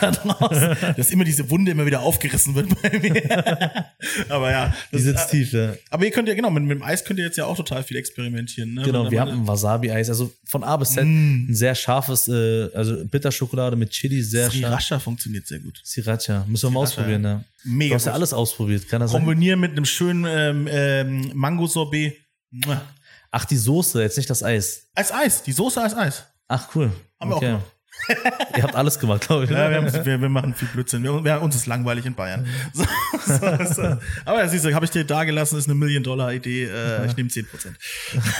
[0.96, 3.86] Dass immer diese Wunde immer wieder aufgerissen wird bei mir.
[4.28, 4.74] aber ja.
[4.90, 5.74] Die das- sitzt tief, ja.
[5.90, 7.82] Aber ihr könnt ja, genau, mit, mit dem Eis könnt ihr jetzt ja auch total
[7.84, 8.74] viel experimentieren.
[8.74, 8.82] Ne?
[8.82, 11.48] Genau, wir haben ein Wasabi-Eis, also von A bis Z Mm.
[11.50, 14.54] ein sehr scharfes, äh, also Bitterschokolade mit Chili, sehr scharf.
[14.62, 15.80] Sriracha funktioniert sehr gut.
[15.84, 17.44] Sriracha, müssen wir mal Sriracha, ausprobieren, ja.
[17.64, 19.20] Mega Du hast ja alles ausprobiert, kann das sein?
[19.20, 22.16] Kombinieren mit einem schönen ähm, ähm, Mango-Sorbet.
[23.30, 24.88] Ach, die Soße, jetzt nicht das Eis.
[24.94, 26.24] Als Eis, die Soße als Eis.
[26.48, 26.92] Ach, cool.
[27.18, 27.71] Haben wir auch gemacht.
[28.56, 29.50] Ihr habt alles gemacht, glaube ich.
[29.50, 31.02] Ja, wir, haben, wir, wir machen viel Blödsinn.
[31.02, 32.46] Wir, wir, uns ist langweilig in Bayern.
[32.72, 32.84] So,
[33.26, 33.98] so, so.
[34.24, 36.64] Aber siehst du, habe ich dir da gelassen, ist eine Million-Dollar-Idee.
[36.64, 37.76] Äh, ich nehme 10 Prozent.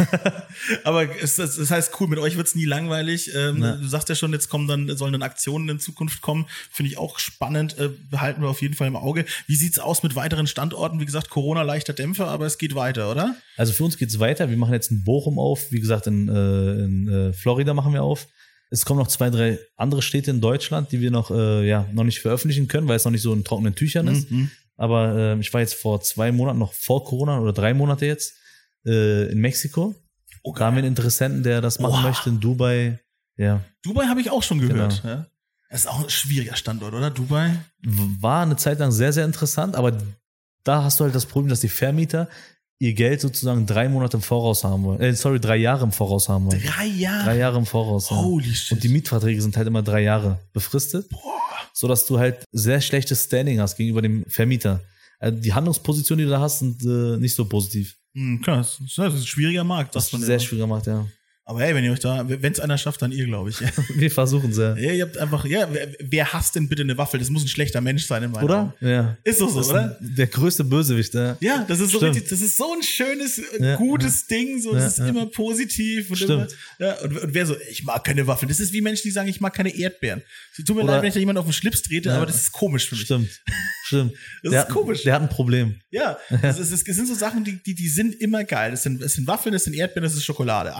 [0.85, 3.31] Aber es, es, das heißt, cool, mit euch wird's nie langweilig.
[3.35, 3.77] Ähm, Ja.
[3.77, 6.47] Du sagst ja schon, jetzt kommen dann, sollen dann Aktionen in Zukunft kommen.
[6.71, 7.79] Finde ich auch spannend.
[7.79, 9.25] Äh, behalten wir auf jeden Fall im Auge.
[9.47, 10.99] Wie sieht's aus mit weiteren Standorten?
[10.99, 13.37] Wie gesagt, Corona leichter Dämpfer, aber es geht weiter, oder?
[13.57, 14.51] Also für uns geht's weiter.
[14.51, 15.71] Wir machen jetzt in Bochum auf.
[15.71, 18.27] Wie gesagt, in, äh, in äh, Florida machen wir auf.
[18.73, 22.05] Es kommen noch zwei, drei andere Städte in Deutschland, die wir noch, äh, ja, noch
[22.05, 24.31] nicht veröffentlichen können, weil es noch nicht so in trockenen Tüchern ist.
[24.31, 24.51] Mhm.
[24.77, 28.33] Aber äh, ich war jetzt vor zwei Monaten, noch vor Corona oder drei Monate jetzt,
[28.87, 29.95] äh, in Mexiko.
[30.43, 32.09] Oh, Da haben wir einen Interessenten, der das machen Oha.
[32.09, 32.99] möchte in Dubai.
[33.37, 33.63] Ja.
[33.83, 35.03] Dubai habe ich auch schon gehört.
[35.03, 35.15] Genau.
[35.15, 35.27] Ja?
[35.69, 37.11] Das ist auch ein schwieriger Standort, oder?
[37.11, 37.55] Dubai?
[37.83, 39.99] War eine Zeit lang sehr, sehr interessant, aber
[40.65, 42.29] da hast du halt das Problem, dass die Vermieter
[42.83, 45.01] ihr Geld sozusagen drei Monate im Voraus haben wollen.
[45.01, 46.61] Äh, sorry, drei Jahre im Voraus haben wollen.
[46.61, 47.25] Drei Jahre.
[47.25, 48.11] Drei Jahre im Voraus.
[48.11, 48.17] Ja.
[48.17, 48.73] Holy shit.
[48.73, 51.09] Und die Mietverträge sind halt immer drei Jahre befristet,
[51.73, 54.81] so dass du halt sehr schlechtes Standing hast gegenüber dem Vermieter.
[55.21, 57.97] Also die Handlungspositionen, die du da hast, sind äh, nicht so positiv.
[58.15, 59.95] Hm, klar, das ist, ein schwieriger Markt.
[59.95, 60.41] Das ist sehr immer.
[60.41, 61.07] schwierig gemacht, ja.
[61.45, 63.57] Aber hey, wenn ihr euch da, wenn es einer schafft, dann ihr, glaube ich.
[63.97, 64.77] Wir versuchen sehr.
[64.79, 67.19] Ja, ihr habt einfach, ja, wer, wer hasst denn bitte eine Waffel?
[67.19, 68.73] Das muss ein schlechter Mensch sein in meinen Augen.
[68.81, 68.89] Oder?
[68.89, 69.17] Ja.
[69.25, 69.99] Ist doch so, ist oder?
[70.01, 71.37] der größte Bösewicht, ja.
[71.41, 72.15] Ja, das ist so Stimmt.
[72.15, 75.09] richtig, das ist so ein schönes, äh, Ja, gutes Ding, so, Ja, das ist ja.
[75.09, 76.31] immer positiv und Stimmt.
[76.79, 78.49] immer, ja, und, und wer so, ich mag keine Waffeln.
[78.49, 80.23] Das ist wie Menschen, die sagen, ich mag keine Erdbeeren.
[80.57, 82.17] Es Tut mir Oder- leid, wenn ich da jemand auf den Schlips trete, Ja.
[82.19, 83.05] aber das ist komisch für mich.
[83.05, 83.29] Stimmt.
[83.87, 84.13] Stimmt.
[84.45, 85.03] Das der ist hat, komisch.
[85.03, 85.81] Der hat ein Problem.
[85.91, 88.71] Ja, das, ist, es sind so Sachen, die, die, die sind immer geil.
[88.71, 90.73] Das sind, das sind Waffeln, das sind Erdbeeren, das ist Schokolade.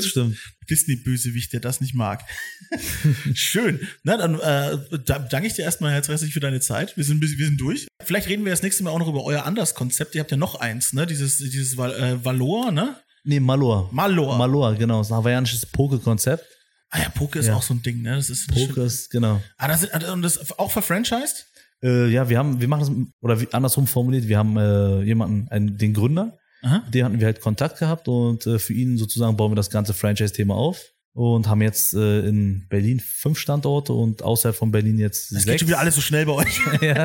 [0.00, 0.38] Stimmt.
[0.70, 2.24] Disney-Bösewicht, der das nicht mag.
[3.34, 3.80] Schön.
[4.04, 6.96] Na, dann äh, da danke ich dir erstmal herzlich für deine Zeit.
[6.96, 7.86] Wir sind, wir sind durch.
[8.02, 10.14] Vielleicht reden wir das nächste Mal auch noch über euer anderes Konzept.
[10.14, 11.06] Ihr habt ja noch eins, ne?
[11.06, 12.96] Dieses, dieses Val äh, Valor, ne?
[13.24, 13.88] Nee, Malor.
[13.92, 14.36] Malor.
[14.38, 14.98] Malor, genau.
[14.98, 16.44] Das ist ein hawaiianisches Poke-Konzept.
[16.90, 17.54] ah ja, Poke ist Ja.
[17.56, 18.16] auch so ein Ding, ne?
[18.16, 19.40] Das ist Poke ist, genau.
[19.58, 21.46] Ah, das sind, und das auch verfranchised?
[21.82, 22.90] Äh, ja, wir haben, wir machen das,
[23.22, 26.82] oder wie, andersrum formuliert, wir haben äh, jemanden, einen, den Gründer, Aha.
[26.84, 29.70] mit dem hatten wir halt Kontakt gehabt und äh, für ihn sozusagen bauen wir das
[29.70, 34.98] ganze Franchise-Thema auf und haben jetzt äh, in Berlin fünf Standorte und außerhalb von Berlin
[34.98, 35.60] jetzt Das geht sechs.
[35.60, 36.58] schon wieder alles so schnell bei euch.
[36.80, 37.04] ja,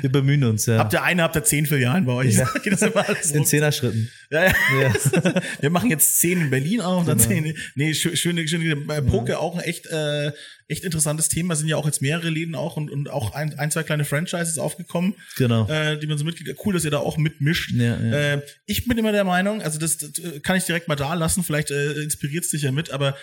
[0.00, 0.78] wir bemühen uns, ja.
[0.78, 2.34] Habt ihr eine, habt ihr zehn Filialen bei euch?
[2.34, 2.48] Ja.
[2.64, 3.44] Geht das immer alles in?
[3.46, 4.10] Zehner-Schritten.
[4.30, 4.52] Ja, ja.
[4.80, 5.42] Ja.
[5.60, 7.28] Wir machen jetzt zehn in Berlin auch, dann Genau.
[7.28, 7.54] zehn.
[7.76, 10.32] Nee, schö- schöne, schöne äh, Poke auch ein echt, äh,
[10.66, 11.54] echt interessantes Thema.
[11.56, 14.58] Sind ja auch jetzt mehrere Läden auch und, und auch ein, ein, zwei kleine Franchises
[14.58, 15.66] aufgekommen, Genau.
[15.68, 16.58] äh, die man so mitkriegt.
[16.64, 17.70] Cool, dass ihr da auch mitmischt.
[17.72, 18.34] Ja, ja.
[18.34, 21.14] Äh, ich bin immer der Meinung, also das, das äh, kann ich direkt mal da
[21.14, 23.16] lassen, vielleicht äh, inspiriert es dich ja mit, aber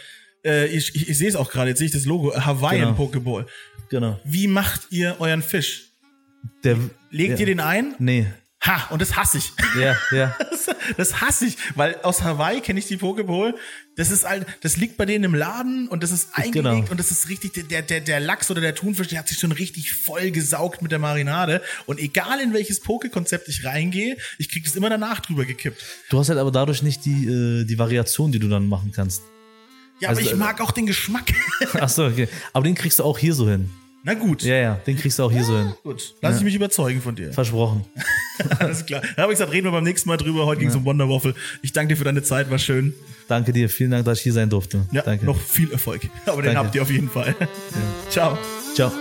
[0.46, 2.82] äh, ich, ich, ich sehe es auch gerade, jetzt sehe ich das Logo, äh, Hawaiian
[2.90, 2.94] Genau.
[2.94, 3.48] Pokeball.
[3.90, 4.20] Genau.
[4.24, 5.90] Wie macht ihr euren Fisch?
[6.64, 6.78] Der,
[7.12, 7.40] Legt ja.
[7.40, 7.96] ihr den ein?
[8.00, 8.28] Nee.
[8.66, 9.52] Ha, und das hasse ich.
[9.80, 10.36] Ja, ja.
[10.40, 13.54] Das, das hasse ich, weil aus Hawaii kenne ich die Pokeball.
[13.96, 16.92] Das ist halt, das liegt bei denen im Laden und das ist eingelegt Genau.
[16.92, 19.52] und das ist richtig, der, der, der Lachs oder der Thunfisch, der hat sich schon
[19.52, 21.62] richtig voll gesaugt mit der Marinade.
[21.86, 25.84] Und egal in welches Poke-Konzept ich reingehe, ich krieg das immer danach drüber gekippt.
[26.10, 29.22] Du hast halt aber dadurch nicht die, äh, die Variation, die du dann machen kannst.
[30.00, 31.34] Ja, Also, aber ich äh, mag auch den Geschmack.
[31.80, 32.28] Ach so, okay.
[32.54, 33.70] Aber den kriegst du auch hier so hin.
[34.04, 34.44] Na gut.
[34.44, 35.74] Ja, ja, den kriegst du auch hier so hin.
[35.82, 36.14] Gut.
[36.22, 37.34] Lass ich mich überzeugen von dir.
[37.34, 37.86] Versprochen.
[38.60, 39.02] Alles klar.
[39.16, 40.46] Da habe ich gesagt, reden wir beim nächsten Mal drüber.
[40.46, 41.34] Heute ging es um Wonder Waffle.
[41.64, 42.94] Ich danke dir für deine Zeit, war schön.
[43.28, 43.68] Danke dir.
[43.68, 44.86] Vielen Dank, dass ich hier sein durfte.
[44.92, 45.26] Ja, Danke.
[45.26, 46.04] noch viel Erfolg.
[46.28, 46.60] Aber den Danke.
[46.60, 47.34] habt ihr auf jeden Fall.
[48.12, 48.38] Ciao.
[48.76, 48.92] Ciao.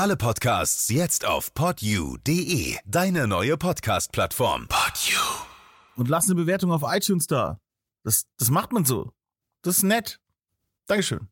[0.00, 4.66] Alle Podcasts jetzt auf podyou.de, deine neue Podcast-Plattform.
[4.66, 5.44] Podyou.
[5.94, 7.60] Und lass eine Bewertung auf iTunes da.
[8.02, 9.12] Das, das macht man so.
[9.60, 10.18] Das ist nett.
[10.86, 11.28] Dankeschön.